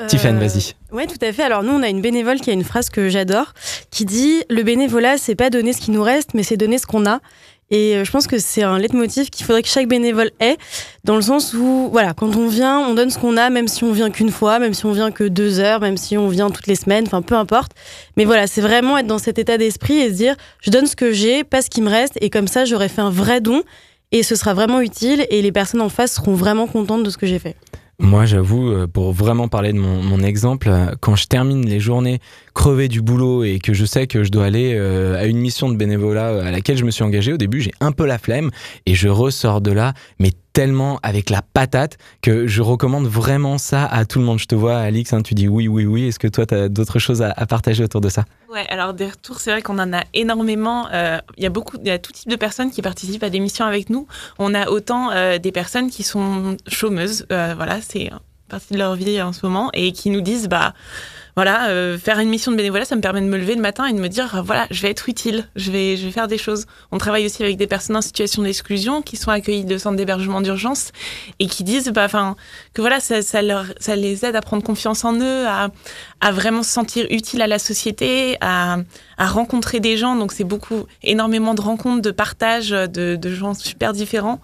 [0.00, 0.06] Euh...
[0.06, 0.74] Tiffany, vas-y.
[0.92, 1.42] Oui, tout à fait.
[1.42, 3.52] Alors nous, on a une bénévole qui a une phrase que j'adore,
[3.90, 6.86] qui dit le bénévolat, c'est pas donner ce qui nous reste, mais c'est donner ce
[6.86, 7.20] qu'on a.
[7.70, 10.56] Et euh, je pense que c'est un leitmotiv qu'il faudrait que chaque bénévole ait,
[11.04, 13.84] dans le sens où, voilà, quand on vient, on donne ce qu'on a, même si
[13.84, 16.50] on vient qu'une fois, même si on vient que deux heures, même si on vient
[16.50, 17.72] toutes les semaines, enfin peu importe.
[18.16, 20.94] Mais voilà, c'est vraiment être dans cet état d'esprit et se dire, je donne ce
[20.94, 23.62] que j'ai, pas ce qui me reste, et comme ça, j'aurais fait un vrai don,
[24.12, 27.16] et ce sera vraiment utile, et les personnes en face seront vraiment contentes de ce
[27.16, 27.56] que j'ai fait.
[28.00, 31.78] Moi, j'avoue, euh, pour vraiment parler de mon, mon, exemple, euh, quand je termine les
[31.78, 32.18] journées
[32.52, 35.68] crevées du boulot et que je sais que je dois aller euh, à une mission
[35.68, 38.50] de bénévolat à laquelle je me suis engagé au début, j'ai un peu la flemme
[38.86, 43.84] et je ressors de là, mais tellement avec la patate que je recommande vraiment ça
[43.84, 44.38] à tout le monde.
[44.38, 46.08] Je te vois, Alix, hein, tu dis oui, oui, oui.
[46.08, 48.24] Est-ce que toi, tu as d'autres choses à, partager autour de ça?
[48.50, 50.88] Ouais, alors des retours, c'est vrai qu'on en a énormément.
[50.88, 53.30] Il euh, y a beaucoup, il y a tout type de personnes qui participent à
[53.30, 54.06] des missions avec nous.
[54.38, 58.10] On a autant euh, des personnes qui sont chômeuses, euh, voilà, c'est
[58.48, 60.72] partie de leur vie en ce moment, et qui nous disent, bah,
[61.36, 63.86] voilà, euh, faire une mission de bénévolat, ça me permet de me lever le matin
[63.86, 66.38] et de me dire, voilà, je vais être utile, je vais, je vais faire des
[66.38, 66.66] choses.
[66.92, 70.40] On travaille aussi avec des personnes en situation d'exclusion qui sont accueillies de centres d'hébergement
[70.40, 70.92] d'urgence
[71.40, 72.36] et qui disent, bah, enfin,
[72.72, 75.70] que voilà, ça, ça, leur, ça les aide à prendre confiance en eux, à,
[76.20, 78.78] à vraiment se sentir utile à la société, à,
[79.18, 80.16] à rencontrer des gens.
[80.16, 84.40] Donc c'est beaucoup, énormément de rencontres, de partage de, de gens super différents.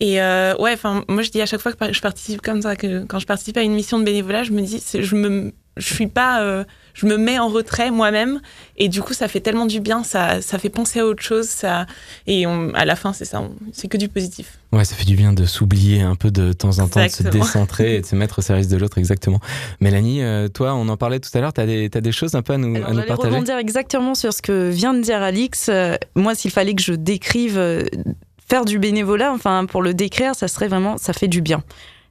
[0.00, 2.76] Et euh, ouais, enfin, moi je dis à chaque fois que je participe comme ça,
[2.76, 5.94] que quand je participe à une mission de bénévolat, je me dis, je me, je
[5.94, 6.64] suis pas, euh,
[6.94, 8.40] je me mets en retrait moi-même,
[8.76, 11.46] et du coup ça fait tellement du bien, ça, ça fait penser à autre chose,
[11.46, 11.86] ça,
[12.26, 14.58] et on, à la fin c'est ça, c'est que du positif.
[14.72, 17.30] Ouais, ça fait du bien de s'oublier un peu de temps en temps, exactement.
[17.30, 19.40] de se décentrer et de se mettre au service de l'autre, exactement.
[19.80, 22.42] Mélanie, euh, toi, on en parlait tout à l'heure, tu as, as, des choses un
[22.42, 25.22] peu à nous, Alors, à nous partager rebondir exactement sur ce que vient de dire
[25.22, 25.68] Alix.
[25.68, 27.58] Euh, moi, s'il fallait que je décrive
[28.48, 31.62] faire du bénévolat, enfin pour le décrire, ça serait vraiment, ça fait du bien.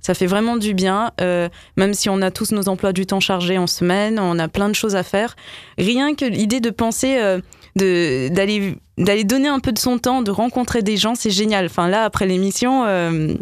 [0.01, 3.19] Ça fait vraiment du bien, euh, même si on a tous nos emplois du temps
[3.19, 5.35] chargés en semaine, on a plein de choses à faire.
[5.77, 7.39] Rien que l'idée de penser, euh,
[7.75, 11.65] d'aller d'aller donner un peu de son temps, de rencontrer des gens, c'est génial.
[11.65, 13.33] Enfin là, après l'émission, euh,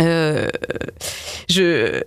[0.00, 0.46] euh,
[1.48, 2.02] je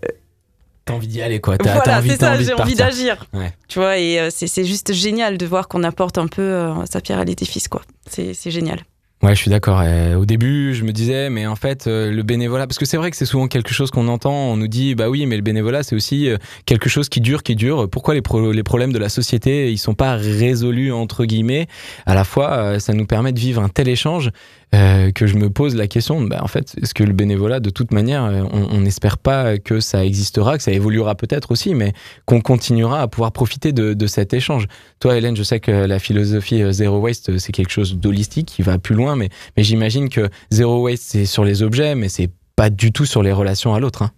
[0.85, 1.55] T'as envie d'y aller, quoi.
[1.59, 3.25] As, voilà, envie, c'est ça, j'ai envie d'agir.
[3.33, 3.53] Ouais.
[3.67, 7.01] Tu vois, et euh, c'est juste génial de voir qu'on apporte un peu euh, sa
[7.01, 7.81] pierre à l'édifice, quoi.
[8.07, 8.79] C'est génial.
[9.23, 9.83] Ouais, je suis d'accord.
[10.17, 13.11] Au début, je me disais, mais en fait, euh, le bénévolat, parce que c'est vrai
[13.11, 15.83] que c'est souvent quelque chose qu'on entend, on nous dit, bah oui, mais le bénévolat,
[15.83, 17.87] c'est aussi euh, quelque chose qui dure, qui dure.
[17.87, 21.67] Pourquoi les problèmes de la société, ils sont pas résolus, entre guillemets?
[22.07, 24.31] À la fois, euh, ça nous permet de vivre un tel échange
[24.73, 27.69] euh, que je me pose la question, bah, en fait, est-ce que le bénévolat, de
[27.69, 31.93] toute manière, on n'espère pas que ça existera, que ça évoluera peut-être aussi, mais
[32.25, 34.67] qu'on continuera à pouvoir profiter de, cet échange.
[34.99, 38.77] Toi, Hélène, je sais que la philosophie Zero Waste, c'est quelque chose d'holistique qui va
[38.77, 42.69] plus loin, mais, mais j'imagine que Zero Waste, c'est sur les objets, mais c'est pas
[42.69, 44.03] du tout sur les relations à l'autre.
[44.03, 44.11] Hein.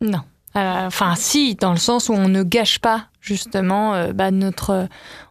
[0.00, 0.20] Non.
[0.56, 4.88] Enfin, euh, si, dans le sens où on ne gâche pas justement euh, bah, notre.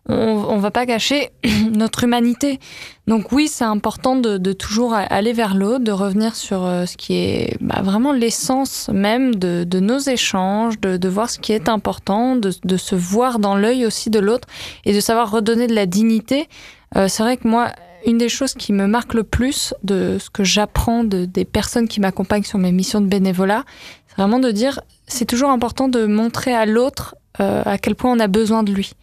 [0.07, 1.31] On, on va pas gâcher
[1.73, 2.59] notre humanité.
[3.07, 6.95] Donc oui, c'est important de, de, toujours aller vers l'autre, de revenir sur euh, ce
[6.95, 11.53] qui est bah, vraiment l'essence même de, de, nos échanges, de, de, voir ce qui
[11.53, 14.47] est important, de, se voir dans l'œil aussi de l'autre
[14.85, 16.49] et de savoir redonner de la dignité.
[16.95, 17.71] Euh, c'est vrai que moi,
[18.05, 21.87] une des choses qui me marque le plus de ce que j'apprends de, des personnes
[21.87, 23.63] qui m'accompagnent sur mes missions de bénévolat,
[24.07, 28.11] c'est vraiment de dire c'est toujours important de montrer à l'autre euh, à quel point
[28.11, 28.93] on a besoin de lui.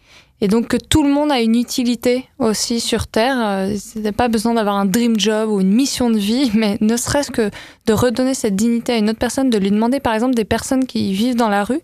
[0.41, 3.37] Et donc que tout le monde a une utilité aussi sur Terre.
[3.39, 6.97] Euh, n'est pas besoin d'avoir un dream job ou une mission de vie, mais ne
[6.97, 7.49] serait-ce que
[7.85, 10.85] de redonner cette dignité à une autre personne, de lui demander par exemple des personnes
[10.85, 11.79] qui vivent dans la rue,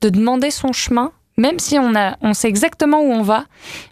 [0.00, 3.46] de demander son chemin, même si on, a, on sait exactement où on va,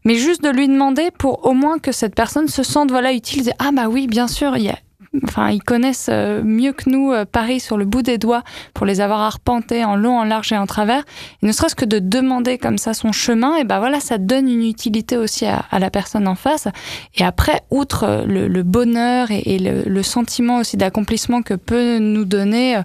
[0.05, 3.53] mais juste de lui demander pour au moins que cette personne se sente voilà utile.
[3.59, 4.79] Ah bah oui, bien sûr, il y a
[5.25, 8.43] enfin, ils connaissent euh, mieux que nous euh, Paris sur le bout des doigts
[8.75, 11.05] pour les avoir arpentés en long, en large et en travers.
[11.43, 14.49] Et ne serait-ce que de demander comme ça son chemin, et ben voilà, ça donne
[14.49, 16.69] une utilité aussi à, la personne en face.
[17.17, 22.81] Et après, outre le, bonheur et, le, sentiment aussi d'accomplissement que peut nous donner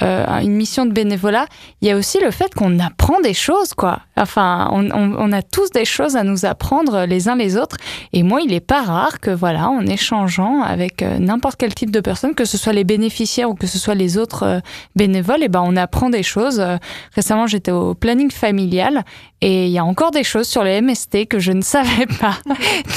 [0.00, 1.46] une mission de bénévolat,
[1.80, 4.00] il y a aussi le fait qu'on apprend des choses, quoi.
[4.16, 7.76] Enfin, on, a tous des choses à nous apprendre les uns les autres.
[8.12, 12.00] Et moi, il n'est pas rare que, voilà, en échangeant avec n'importe quel type de
[12.00, 14.60] personnes, que ce soit les bénéficiaires ou que ce soit les autres euh,
[14.96, 16.60] bénévoles, et ben on apprend des choses.
[16.60, 16.76] Euh,
[17.14, 19.04] récemment, j'étais au planning familial
[19.40, 22.38] et il y a encore des choses sur les MST que je ne savais pas.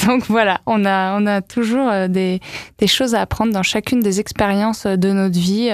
[0.06, 2.40] Donc voilà, on a, on a toujours euh, des,
[2.78, 5.70] des choses à apprendre dans chacune des expériences de notre vie,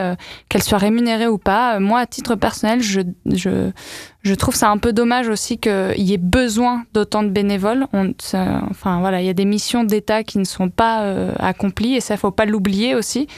[0.48, 1.80] qu'elles soient rémunérées ou pas.
[1.80, 3.70] Moi, à titre personnel, je, je,
[4.22, 7.86] je trouve ça un peu dommage aussi qu'il y ait besoin d'autant de bénévoles.
[7.92, 12.00] Enfin voilà, il y a des missions d'État qui ne sont pas euh, accomplies et
[12.00, 13.28] ça faut pas l'oublier aussi.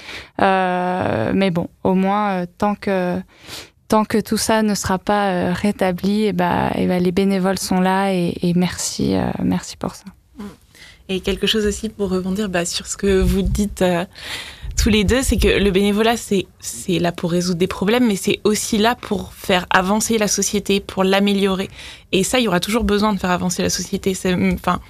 [0.40, 3.20] Euh, mais bon, au moins euh, tant que
[3.88, 7.12] tant que tout ça ne sera pas rétabli, et eh bah, et eh bah, les
[7.12, 10.04] bénévoles sont là et, et merci merci pour ça.
[11.10, 13.84] Et quelque chose aussi pour rebondir bah, sur ce que vous dites
[14.76, 18.40] tous les deux, c'est que le bénévolat, c'est là pour résoudre des problèmes, mais c'est
[18.44, 21.68] aussi là pour faire avancer la société, pour l'améliorer.
[22.12, 24.16] Et ça, il y aura toujours besoin de faire avancer la société.
[24.54, 24.80] Enfin,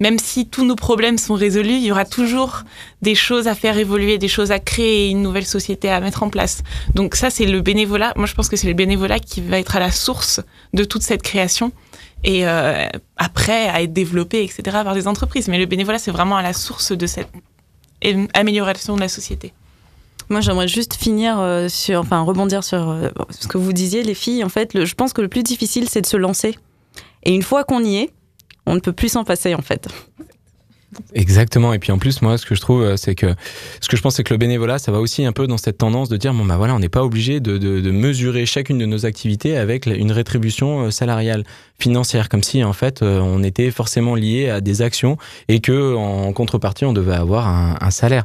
[0.00, 2.62] même si tous nos problèmes sont résolus, il y aura toujours
[3.02, 6.30] des choses à faire évoluer, des choses à créer, une nouvelle société à mettre en
[6.30, 6.62] place.
[6.94, 8.12] Donc ça, c'est le bénévolat.
[8.16, 10.40] Moi, je pense que c'est le bénévolat qui va être à la source
[10.72, 11.72] de toute cette création
[12.24, 15.48] et euh, après à être développé, etc., par des entreprises.
[15.48, 17.28] Mais le bénévolat, c'est vraiment à la source de cette
[18.04, 19.52] et amélioration de la société.
[20.30, 24.14] Moi, j'aimerais juste finir euh, sur, enfin, rebondir sur euh, ce que vous disiez, les
[24.14, 24.44] filles.
[24.44, 26.56] En fait, je pense que le plus difficile, c'est de se lancer.
[27.24, 28.10] Et une fois qu'on y est,
[28.66, 29.88] on ne peut plus s'en passer, en fait.
[31.14, 31.72] Exactement.
[31.72, 33.34] Et puis en plus, moi, ce que je trouve, euh, c'est que
[33.80, 35.78] ce que je pense, c'est que le bénévolat, ça va aussi un peu dans cette
[35.78, 38.86] tendance de dire bon bah voilà, on n'est pas obligé de, de, mesurer chacune de
[38.86, 41.44] nos activités avec une rétribution salariale
[41.78, 45.16] financière, comme si en fait on était forcément lié à des actions
[45.48, 48.24] et que en contrepartie on devait avoir un salaire.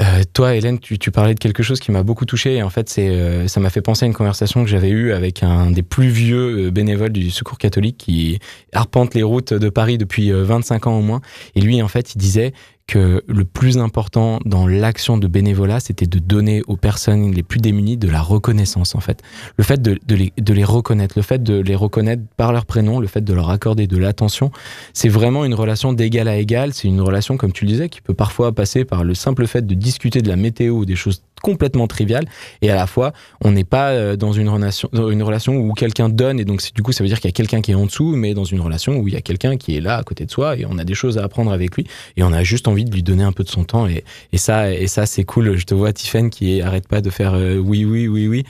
[0.00, 2.56] Euh, toi, Hélène, tu, parlais de quelque chose qui m'a beaucoup touché.
[2.56, 5.12] Et en fait, c'est, euh, ça m'a fait penser à une conversation que j'avais eue
[5.12, 8.38] avec un des plus vieux euh, bénévoles du Secours catholique qui
[8.72, 11.20] arpente les routes de Paris depuis 25 ans au moins.
[11.54, 12.52] Et lui, en fait, il disait
[12.86, 17.60] que le plus important dans l'action de bénévolat, c'était de donner aux personnes les plus
[17.60, 19.22] démunies de la reconnaissance, en fait.
[19.56, 23.06] Le fait de, les, les, reconnaître, le fait de les reconnaître par leur prénom, le
[23.06, 24.50] fait de leur accorder de l'attention,
[24.92, 26.72] c'est vraiment une relation d'égal à égal.
[26.72, 29.66] C'est une relation, comme tu le disais, qui peut parfois passer par le simple fait
[29.66, 32.24] de discuter de la météo ou des choses complètement trivial
[32.62, 33.12] et à la fois
[33.44, 36.82] on n'est pas euh, dans une relation une relation où quelqu'un donne et donc du
[36.82, 38.60] coup ça veut dire qu'il y a quelqu'un qui est en dessous mais dans une
[38.60, 40.78] relation où il y a quelqu'un qui est là à côté de soi et on
[40.78, 41.86] a des choses à apprendre avec lui
[42.16, 44.38] et on a juste envie de lui donner un peu de son temps et, et
[44.38, 45.56] ça et ça c'est cool.
[45.56, 48.44] Je te vois Tiffen qui arrête pas de faire euh, oui oui oui oui.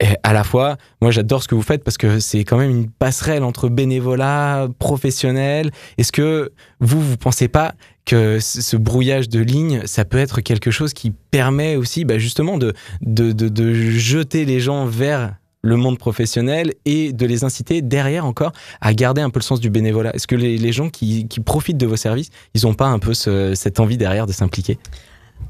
[0.00, 2.70] Et à la fois moi j'adore ce que vous faites parce que c'est quand même
[2.70, 5.70] une passerelle entre bénévolat professionnel.
[5.98, 10.70] Est-ce que vous vous pensez pas que ce brouillage de lignes, ça peut être quelque
[10.70, 15.98] chose qui permet aussi bah, justement de, de, de, jeter les gens vers le monde
[15.98, 18.52] professionnel et de les inciter derrière encore
[18.82, 20.14] à garder un peu le sens du bénévolat.
[20.14, 22.98] Est-ce que les, les gens qui, qui, profitent de vos services, ils n'ont pas un
[22.98, 24.78] peu cette envie derrière de s'impliquer?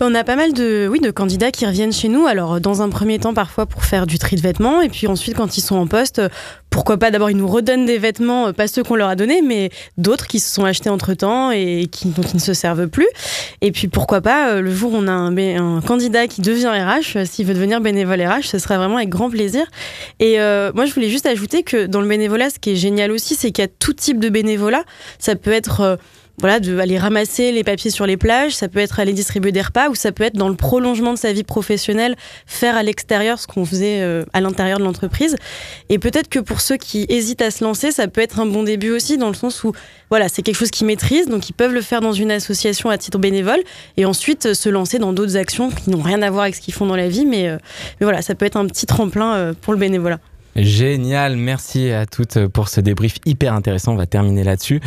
[0.01, 2.27] On a pas mal de, oui, de candidats qui reviennent chez nous.
[2.27, 4.81] Alors, dans un premier temps, parfois pour faire du tri de vêtements.
[4.81, 6.21] Et puis ensuite, quand ils sont en poste,
[6.75, 9.43] pourquoi pas d'abord ils nous redonnent des vêtements, euh, pas ceux qu'on leur a donnés,
[9.43, 12.89] mais d'autres qui se sont achetés entre temps et qui, dont ils ne se servent
[12.89, 13.07] plus.
[13.61, 16.67] Et puis pourquoi pas, euh, le jour où on a un, un candidat qui devient
[16.67, 19.65] RH, euh, s'il veut devenir bénévole RH, ce serait vraiment avec grand plaisir.
[20.19, 20.39] Et
[20.75, 23.53] moi, je voulais juste ajouter que dans le bénévolat, ce qui est génial aussi, c'est
[23.53, 24.83] qu'il y a tout type de bénévolat.
[25.19, 25.99] Ça peut être
[26.39, 29.62] voilà, de aller ramasser les papiers sur les plages, ça peut être aller distribuer des
[29.62, 32.16] repas ou ça peut être dans le prolongement de sa vie professionnelle,
[32.47, 35.37] faire à l'extérieur ce qu'on faisait euh, à l'intérieur de l'entreprise.
[35.89, 38.64] Et peut-être que pour ceux qui hésitent à se lancer, ça peut être un bon
[38.64, 39.72] début aussi dans le sens où
[40.11, 42.99] voilà, c'est quelque chose qu'ils maîtrisent, donc ils peuvent le faire dans une association à
[42.99, 43.62] titre bénévole
[43.97, 46.61] et ensuite euh, se lancer dans d'autres actions qui n'ont rien à voir avec ce
[46.61, 47.59] qu'ils font dans la vie, mais, euh,
[48.01, 50.18] mais voilà, ça peut être un petit tremplin pour le bénévolat.
[50.57, 53.93] Génial, merci à toutes pour ce débrief hyper intéressant.
[53.93, 54.81] On va terminer là-dessus.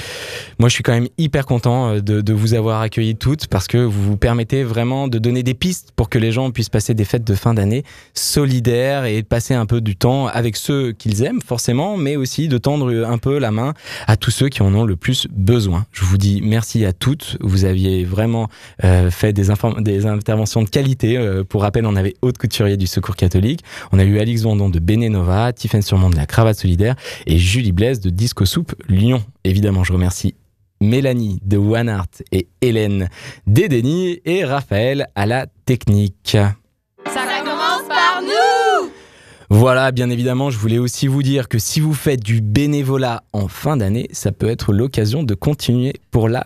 [0.60, 3.78] Moi, je suis quand même hyper content euh, de, vous avoir accueillis toutes parce que
[3.78, 7.04] vous vous permettez vraiment de donner des pistes pour que les gens puissent passer des
[7.04, 11.24] fêtes de fin d'année solidaires et de passer un peu du temps avec ceux qu'ils
[11.24, 13.74] aiment forcément, mais aussi de tendre un peu la main
[14.08, 15.86] à tous ceux qui en ont le plus besoin.
[15.92, 17.38] Je vous dis merci à toutes.
[17.42, 18.48] Vous aviez vraiment
[18.84, 19.48] euh, fait des,
[19.80, 21.18] des, interventions de qualité.
[21.18, 24.70] Euh, pour rappel, on avait Haute Couturier du Secours catholique, on a eu Alix Vendon
[24.70, 26.96] de Bénénova, Tiffen Surmont de la Cravate Solidaire
[27.26, 29.24] et Julie Blaise de Disco Soupe Lyon.
[29.44, 30.36] Évidemment, je remercie
[30.80, 33.10] Mélanie de One Art et Hélène
[33.48, 36.38] Dédény et Raphaël à la technique.
[37.06, 38.90] Ça commence par nous
[39.50, 43.48] Voilà, bien évidemment, je voulais aussi vous dire que si vous faites du bénévolat en
[43.48, 46.44] fin d'année, ça peut être l'occasion de continuer pour la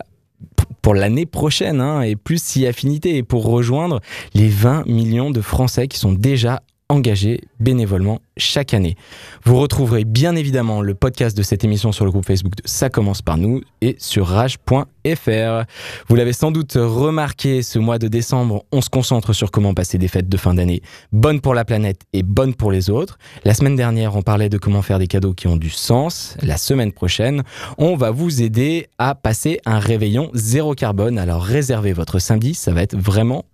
[0.80, 4.00] pour l'année prochaine hein, et plus si affinité et pour rejoindre
[4.34, 6.60] les 20 millions de Français qui sont déjà
[6.92, 8.96] engagés bénévolement chaque année.
[9.44, 12.90] Vous retrouverez bien évidemment le podcast de cette émission sur le groupe Facebook de Ça
[12.90, 15.64] commence par nous et sur rage.fr.
[16.08, 19.96] Vous l'avez sans doute remarqué, ce mois de décembre, on se concentre sur comment passer
[19.96, 20.82] des fêtes de fin d'année
[21.12, 23.18] bonnes pour la planète et bonnes pour les autres.
[23.44, 26.36] La semaine dernière, on parlait de comment faire des cadeaux qui ont du sens.
[26.42, 27.42] La semaine prochaine,
[27.78, 31.18] on va vous aider à passer un réveillon zéro carbone.
[31.18, 33.46] Alors réservez votre samedi, ça va être vraiment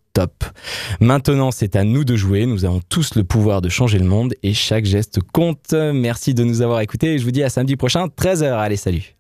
[1.01, 2.47] Maintenant, c'est à nous de jouer.
[2.47, 5.73] Nous avons tous le pouvoir de changer le monde et chaque geste compte.
[5.73, 8.59] Merci de nous avoir écoutés et je vous dis à samedi prochain, 13h.
[8.59, 9.15] Allez, salut.